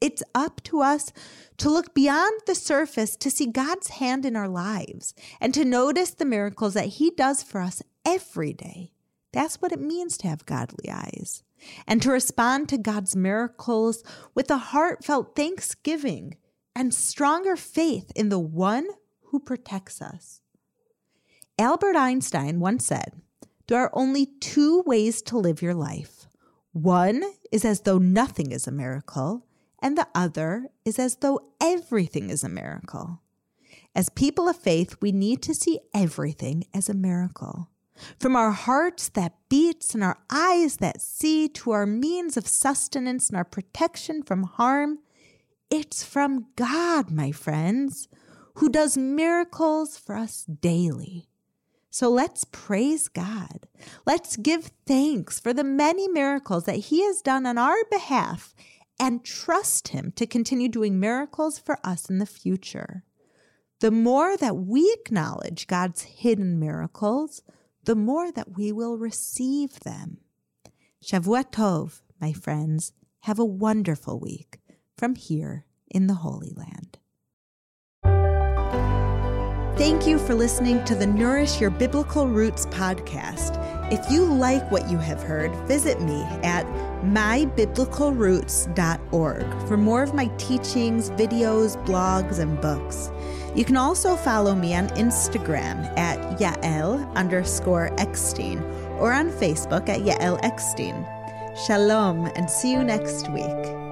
It's 0.01 0.23
up 0.35 0.61
to 0.63 0.81
us 0.81 1.13
to 1.55 1.69
look 1.69 1.93
beyond 1.93 2.41
the 2.45 2.53
surface 2.53 3.15
to 3.15 3.31
see 3.31 3.45
God's 3.45 3.91
hand 3.91 4.25
in 4.25 4.35
our 4.35 4.49
lives 4.49 5.13
and 5.39 5.53
to 5.53 5.63
notice 5.63 6.11
the 6.11 6.25
miracles 6.25 6.73
that 6.73 6.97
He 6.97 7.11
does 7.11 7.43
for 7.43 7.61
us 7.61 7.81
every 8.05 8.51
day. 8.51 8.91
That's 9.31 9.61
what 9.61 9.71
it 9.71 9.79
means 9.79 10.17
to 10.17 10.27
have 10.27 10.45
godly 10.45 10.91
eyes. 10.91 11.43
And 11.87 12.01
to 12.01 12.11
respond 12.11 12.67
to 12.69 12.77
God's 12.77 13.15
miracles 13.15 14.03
with 14.35 14.51
a 14.51 14.57
heartfelt 14.57 15.33
thanksgiving 15.33 16.35
and 16.75 16.93
stronger 16.93 17.55
faith 17.55 18.11
in 18.15 18.29
the 18.29 18.39
one 18.39 18.87
who 19.25 19.39
protects 19.39 20.01
us. 20.01 20.41
Albert 21.59 21.95
Einstein 21.95 22.59
once 22.59 22.85
said, 22.85 23.13
There 23.67 23.79
are 23.79 23.91
only 23.93 24.27
two 24.39 24.81
ways 24.85 25.21
to 25.23 25.37
live 25.37 25.61
your 25.61 25.75
life. 25.75 26.27
One 26.71 27.23
is 27.51 27.63
as 27.63 27.81
though 27.81 27.99
nothing 27.99 28.51
is 28.51 28.67
a 28.67 28.71
miracle, 28.71 29.45
and 29.79 29.97
the 29.97 30.07
other 30.15 30.69
is 30.85 30.97
as 30.97 31.17
though 31.17 31.51
everything 31.61 32.29
is 32.29 32.43
a 32.43 32.49
miracle. 32.49 33.21
As 33.95 34.09
people 34.09 34.49
of 34.49 34.55
faith, 34.55 34.95
we 35.01 35.11
need 35.11 35.43
to 35.43 35.53
see 35.53 35.79
everything 35.93 36.65
as 36.73 36.89
a 36.89 36.95
miracle. 36.95 37.69
From 38.19 38.35
our 38.35 38.51
hearts 38.51 39.09
that 39.09 39.37
beats 39.49 39.93
and 39.93 40.03
our 40.03 40.17
eyes 40.31 40.77
that 40.77 40.99
see 40.99 41.47
to 41.49 41.71
our 41.71 41.85
means 41.85 42.37
of 42.37 42.47
sustenance 42.47 43.29
and 43.29 43.37
our 43.37 43.43
protection 43.43 44.23
from 44.23 44.43
harm, 44.43 44.99
it's 45.73 46.03
from 46.03 46.45
God, 46.55 47.09
my 47.09 47.31
friends, 47.31 48.07
who 48.57 48.69
does 48.69 48.95
miracles 48.95 49.97
for 49.97 50.15
us 50.15 50.43
daily. 50.43 51.27
So 51.89 52.11
let's 52.11 52.43
praise 52.43 53.07
God. 53.07 53.67
Let's 54.05 54.37
give 54.37 54.69
thanks 54.85 55.39
for 55.39 55.51
the 55.51 55.63
many 55.63 56.07
miracles 56.07 56.65
that 56.65 56.75
He 56.75 57.03
has 57.05 57.23
done 57.23 57.47
on 57.47 57.57
our 57.57 57.83
behalf 57.89 58.53
and 58.99 59.25
trust 59.25 59.87
Him 59.87 60.13
to 60.15 60.27
continue 60.27 60.69
doing 60.69 60.99
miracles 60.99 61.57
for 61.57 61.79
us 61.83 62.07
in 62.07 62.19
the 62.19 62.27
future. 62.27 63.03
The 63.79 63.89
more 63.89 64.37
that 64.37 64.55
we 64.55 64.95
acknowledge 64.99 65.65
God's 65.65 66.03
hidden 66.03 66.59
miracles, 66.59 67.41
the 67.83 67.95
more 67.95 68.31
that 68.31 68.55
we 68.55 68.71
will 68.71 68.99
receive 68.99 69.79
them. 69.79 70.19
Shavua 71.03 71.49
Tov, 71.49 72.01
my 72.21 72.31
friends. 72.31 72.93
Have 73.21 73.39
a 73.39 73.45
wonderful 73.45 74.19
week 74.19 74.59
from 74.97 75.15
here 75.15 75.65
in 75.89 76.07
the 76.07 76.15
Holy 76.15 76.53
Land. 76.55 76.99
Thank 79.75 80.05
you 80.05 80.19
for 80.19 80.35
listening 80.35 80.85
to 80.85 80.93
the 80.93 81.07
Nourish 81.07 81.59
Your 81.59 81.71
Biblical 81.71 82.27
Roots 82.27 82.67
podcast. 82.67 83.57
If 83.91 84.11
you 84.11 84.23
like 84.23 84.71
what 84.71 84.87
you 84.89 84.99
have 84.99 85.23
heard, 85.23 85.51
visit 85.67 85.99
me 85.99 86.21
at 86.43 86.67
mybiblicalroots.org 87.03 89.67
for 89.67 89.75
more 89.75 90.03
of 90.03 90.13
my 90.13 90.27
teachings, 90.37 91.09
videos, 91.09 91.83
blogs, 91.87 92.37
and 92.37 92.61
books. 92.61 93.09
You 93.55 93.65
can 93.65 93.75
also 93.75 94.15
follow 94.15 94.53
me 94.53 94.75
on 94.75 94.89
Instagram 94.89 95.85
at 95.97 96.19
Yael 96.39 97.11
underscore 97.15 97.89
Eckstein 97.99 98.59
or 98.99 99.11
on 99.11 99.31
Facebook 99.31 99.89
at 99.89 100.01
Yael 100.01 100.39
Eckstein. 100.43 101.03
Shalom 101.65 102.27
and 102.35 102.47
see 102.49 102.71
you 102.71 102.83
next 102.83 103.31
week. 103.31 103.82